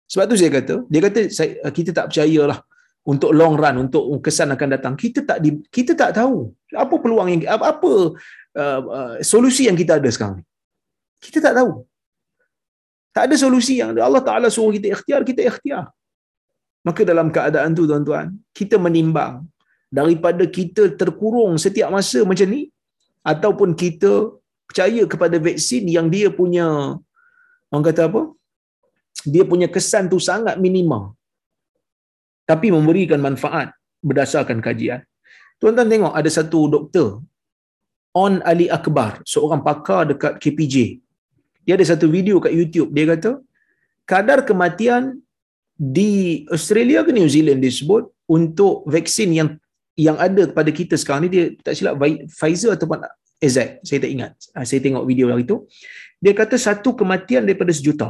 [0.08, 2.60] Sebab tu saya kata, dia kata saya, kita tak percayalah
[3.04, 4.94] untuk long run, untuk kesan akan datang.
[4.96, 7.92] Kita tak di, kita tak tahu apa peluang yang apa, apa
[8.62, 10.44] uh, uh, solusi yang kita ada sekarang ni.
[11.26, 11.72] Kita tak tahu.
[13.16, 15.86] Tak ada solusi yang Allah Taala suruh kita ikhtiar, kita ikhtiar.
[16.88, 18.28] Maka dalam keadaan tu tuan-tuan,
[18.60, 19.34] kita menimbang
[20.00, 22.62] daripada kita terkurung setiap masa macam ni
[23.32, 24.12] ataupun kita
[24.68, 26.66] percaya kepada vaksin yang dia punya
[27.72, 28.22] orang kata apa?
[29.34, 31.00] Dia punya kesan tu sangat minima.
[32.50, 33.72] Tapi memberikan manfaat
[34.04, 35.02] berdasarkan kajian.
[35.62, 37.10] Tuan-tuan tengok ada satu doktor
[38.14, 40.76] On Ali Akbar, seorang pakar dekat KPJ.
[41.66, 42.90] Dia ada satu video kat YouTube.
[42.96, 43.32] Dia kata,
[44.12, 45.24] kadar kematian
[45.98, 49.50] di Australia ke New Zealand disebut untuk vaksin yang
[49.94, 52.02] yang ada kepada kita sekarang ni dia tak silap
[52.38, 53.06] Pfizer ataupun
[53.46, 53.58] AZ
[53.88, 54.32] saya tak ingat.
[54.58, 55.58] Ah, saya tengok video hari tu.
[56.24, 58.10] Dia kata satu kematian daripada sejuta.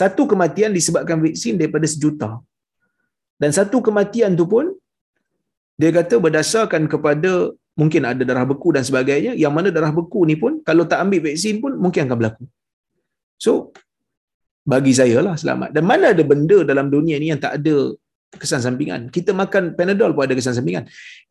[0.00, 2.30] Satu kematian disebabkan vaksin daripada sejuta.
[3.38, 4.66] Dan satu kematian tu pun
[5.80, 9.32] dia kata berdasarkan kepada mungkin ada darah beku dan sebagainya.
[9.42, 12.44] Yang mana darah beku ni pun kalau tak ambil vaksin pun mungkin akan berlaku.
[13.44, 13.74] So
[14.72, 15.70] bagi saya lah selamat.
[15.76, 17.74] Dan mana ada benda dalam dunia ni yang tak ada
[18.42, 19.00] kesan sampingan?
[19.16, 20.84] Kita makan panadol pun ada kesan sampingan.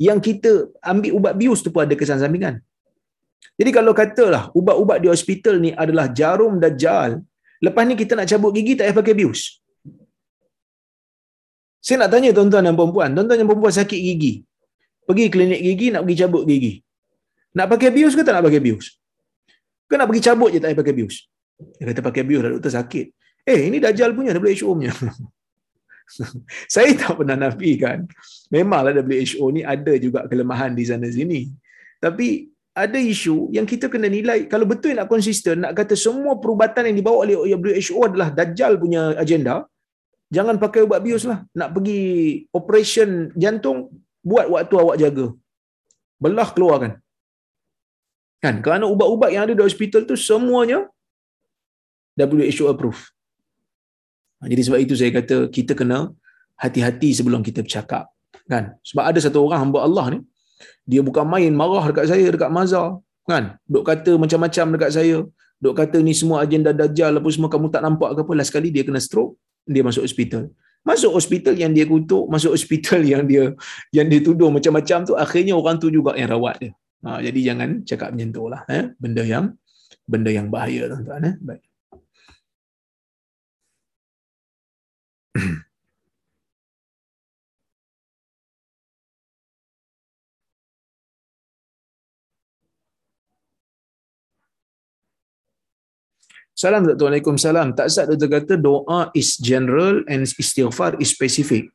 [0.08, 0.52] Yang kita
[0.92, 2.62] ambil ubat bius tu pun ada kesan sampingan.
[3.60, 7.22] Jadi kalau katalah ubat-ubat di hospital ni adalah jarum dajjal
[7.66, 9.42] lepas ni kita nak cabut gigi tak payah pakai bius.
[11.84, 14.34] Saya nak tanya tuan-tuan dan puan-puan, tuan-tuan dan puan-puan sakit gigi.
[15.04, 16.80] Pergi klinik gigi nak pergi cabut gigi.
[17.54, 18.98] Nak pakai bius ke tak nak pakai bius?
[19.86, 21.16] Ke nak pergi cabut je tak payah pakai bius?
[21.78, 23.06] Dia kata pakai bius dah doktor sakit.
[23.44, 24.94] Eh ini Dajjal punya, WHO punya.
[26.74, 28.08] saya tak pernah nafikan.
[28.50, 31.52] Memanglah WHO ni ada juga kelemahan di sana sini.
[32.00, 36.90] Tapi ada isu yang kita kena nilai kalau betul nak konsisten nak kata semua perubatan
[36.90, 39.70] yang dibawa oleh WHO adalah Dajjal punya agenda,
[40.34, 41.46] jangan pakai ubat bius lah.
[41.54, 42.02] Nak pergi
[42.50, 43.94] operation jantung,
[44.30, 45.26] buat waktu awak jaga.
[46.24, 46.92] Belah keluarkan.
[48.44, 48.56] Kan?
[48.66, 50.80] Kerana ubat-ubat yang ada di hospital tu semuanya
[52.20, 53.02] WHO approve.
[54.40, 56.00] Ha, jadi sebab itu saya kata kita kena
[56.64, 58.06] hati-hati sebelum kita bercakap.
[58.52, 58.76] Kan?
[58.90, 60.20] Sebab ada satu orang hamba Allah ni,
[60.84, 63.00] dia bukan main marah dekat saya dekat mazar.
[63.30, 63.56] Kan?
[63.74, 65.18] Duk kata macam-macam dekat saya.
[65.64, 68.32] Duk kata ni semua agenda dajjal apa semua kamu tak nampak ke apa.
[68.40, 70.52] Last kali dia kena stroke dia masuk hospital.
[70.84, 73.56] Masuk hospital yang dia kutuk, masuk hospital yang dia
[73.96, 76.72] yang dia tuduh macam-macam tu, akhirnya orang tu juga yang rawat dia.
[77.04, 78.62] Ha, jadi jangan cakap macam tu lah.
[78.72, 78.92] Eh?
[78.96, 79.52] Benda yang
[80.08, 81.24] benda yang bahaya tuan-tuan.
[81.24, 81.36] Eh?
[81.40, 81.64] Baik.
[96.54, 97.10] Salam Dr.
[97.10, 97.74] Waalaikumsalam.
[97.74, 101.66] Tak sah doktor kata doa is general and istighfar is specific.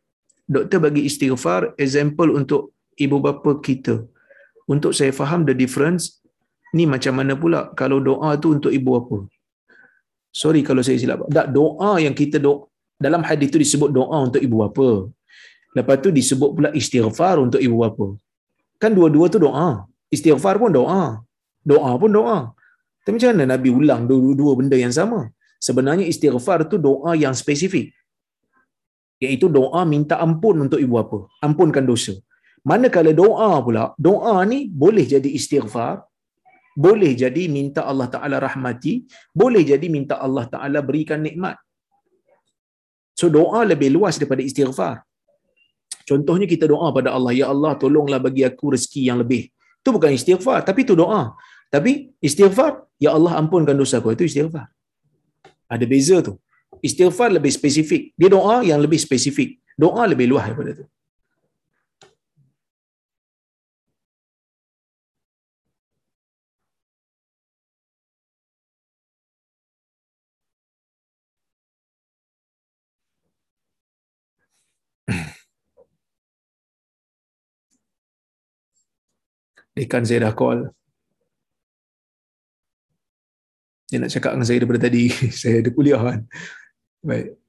[0.47, 4.07] Doktor bagi istighfar example untuk ibu bapa kita.
[4.71, 6.23] Untuk saya faham the difference,
[6.77, 9.19] ni macam mana pula kalau doa tu untuk ibu bapa?
[10.31, 11.27] Sorry kalau saya silap.
[11.27, 15.11] Tak, doa yang kita doa, dalam hadis tu disebut doa untuk ibu bapa.
[15.75, 18.15] Lepas tu disebut pula istighfar untuk ibu bapa.
[18.79, 19.91] Kan dua-dua tu doa.
[20.15, 21.19] Istighfar pun doa.
[21.67, 22.39] Doa pun doa.
[23.09, 25.33] Tapi macam mana Nabi ulang dua-dua benda yang sama?
[25.67, 27.97] Sebenarnya istighfar tu doa yang spesifik.
[29.25, 31.25] Iaitu doa minta ampun untuk ibu bapa.
[31.41, 32.13] Ampunkan dosa.
[32.69, 36.05] Manakala doa pula, doa ni boleh jadi istighfar,
[36.77, 41.57] boleh jadi minta Allah Ta'ala rahmati, boleh jadi minta Allah Ta'ala berikan nikmat.
[43.17, 45.01] So doa lebih luas daripada istighfar.
[46.05, 49.49] Contohnya kita doa pada Allah, Ya Allah tolonglah bagi aku rezeki yang lebih.
[49.81, 51.33] Itu bukan istighfar, tapi itu doa.
[51.69, 54.17] Tapi istighfar, ya Allah ampunkan dosa aku.
[54.17, 54.67] Itu istighfar.
[55.69, 56.35] Ada beza tu.
[56.81, 58.17] Istighfar lebih spesifik.
[58.17, 59.61] Dia doa yang lebih spesifik.
[59.77, 60.85] Doa lebih luas daripada tu.
[79.79, 80.67] Ikan saya dah call.
[83.89, 85.05] Dia nak cakap dengan saya daripada tadi.
[85.41, 86.21] saya ada kuliah kan.
[87.01, 87.41] Baik.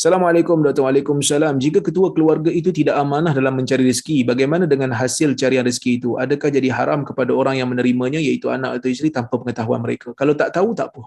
[0.00, 0.80] Assalamualaikum Dr.
[0.80, 1.60] Waalaikumsalam.
[1.60, 6.10] Jika ketua keluarga itu tidak amanah dalam mencari rezeki, bagaimana dengan hasil carian rezeki itu?
[6.16, 10.16] Adakah jadi haram kepada orang yang menerimanya iaitu anak atau isteri tanpa pengetahuan mereka?
[10.16, 11.04] Kalau tak tahu, tak apa.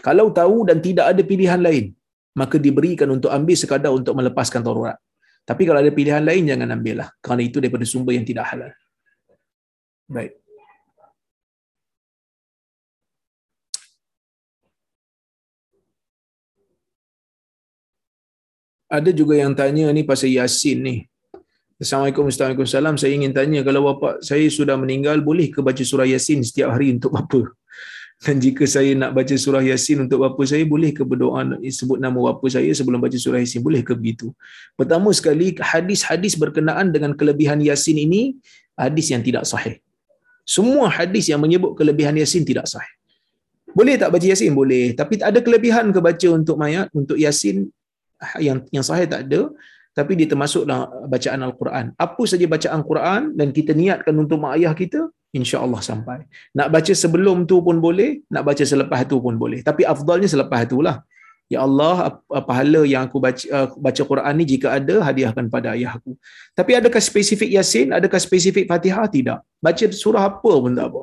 [0.00, 1.92] Kalau tahu dan tidak ada pilihan lain,
[2.40, 4.96] maka diberikan untuk ambil sekadar untuk melepaskan tarurat.
[5.44, 7.08] Tapi kalau ada pilihan lain, jangan ambil lah.
[7.20, 8.72] Kerana itu daripada sumber yang tidak halal.
[10.08, 10.45] Baik.
[18.86, 20.96] Ada juga yang tanya ni pasal Yasin ni.
[21.76, 23.02] Assalamualaikum warahmatullahi wabarakatuh.
[23.02, 26.94] Saya ingin tanya kalau bapa saya sudah meninggal boleh ke baca surah Yasin setiap hari
[26.96, 27.52] untuk bapa?
[28.24, 32.16] Dan jika saya nak baca surah Yasin untuk bapa saya boleh ke berdoa sebut nama
[32.32, 33.60] bapa saya sebelum baca surah Yasin?
[33.60, 34.32] Boleh ke begitu?
[34.72, 38.40] Pertama sekali hadis-hadis berkenaan dengan kelebihan Yasin ini
[38.72, 39.76] hadis yang tidak sahih.
[40.46, 42.88] Semua hadis yang menyebut kelebihan Yasin tidak sahih.
[43.76, 44.56] Boleh tak baca Yasin?
[44.56, 44.96] Boleh.
[44.96, 47.68] Tapi ada kelebihan ke baca untuk mayat, untuk Yasin
[48.46, 49.52] yang yang sahih tak ada.
[49.96, 51.84] Tapi dia termasuk dalam bacaan Al-Quran.
[51.96, 56.18] Apa saja bacaan Quran dan kita niatkan untuk mak ayah kita, insya Allah sampai.
[56.52, 59.64] Nak baca sebelum tu pun boleh, nak baca selepas tu pun boleh.
[59.64, 61.00] Tapi afdalnya selepas tu lah.
[61.48, 65.96] Ya Allah, pahala yang aku baca, uh, baca Quran ni jika ada, hadiahkan pada ayah
[65.96, 66.12] aku.
[66.58, 67.94] Tapi adakah spesifik Yasin?
[67.96, 69.08] Adakah spesifik Fatihah?
[69.08, 69.38] Tidak.
[69.64, 71.02] Baca surah apa pun tak apa.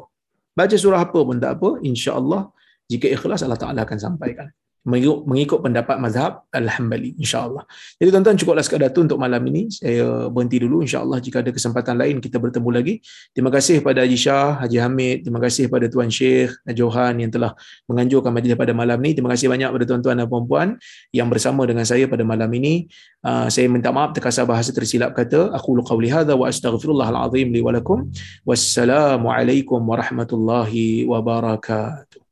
[0.54, 1.70] Baca surah apa pun tak apa.
[1.82, 2.54] Insya Allah,
[2.86, 4.54] jika ikhlas Allah Ta'ala akan sampaikan
[4.84, 7.64] mengikut pendapat mazhab Al-Hambali insyaAllah.
[7.96, 9.72] Jadi tuan-tuan cukuplah sekadar itu untuk malam ini.
[9.72, 12.94] Saya berhenti dulu insyaAllah jika ada kesempatan lain kita bertemu lagi.
[13.32, 15.18] Terima kasih kepada Haji Shah, Haji Hamid.
[15.24, 17.56] Terima kasih kepada Tuan Syekh Johan yang telah
[17.88, 19.12] menganjurkan majlis pada malam ini.
[19.16, 20.68] Terima kasih banyak kepada tuan-tuan dan puan-puan
[21.16, 22.92] yang bersama dengan saya pada malam ini.
[23.24, 25.56] Uh, saya minta maaf terkasar bahasa tersilap kata.
[25.56, 28.12] Aku lukawli hadha wa astaghfirullahaladzim li walakum.
[28.44, 32.23] Wassalamualaikum warahmatullahi wabarakatuh.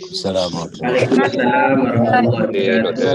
[0.00, 3.12] Assalamualaikum warahmatullahi wabarakatuh.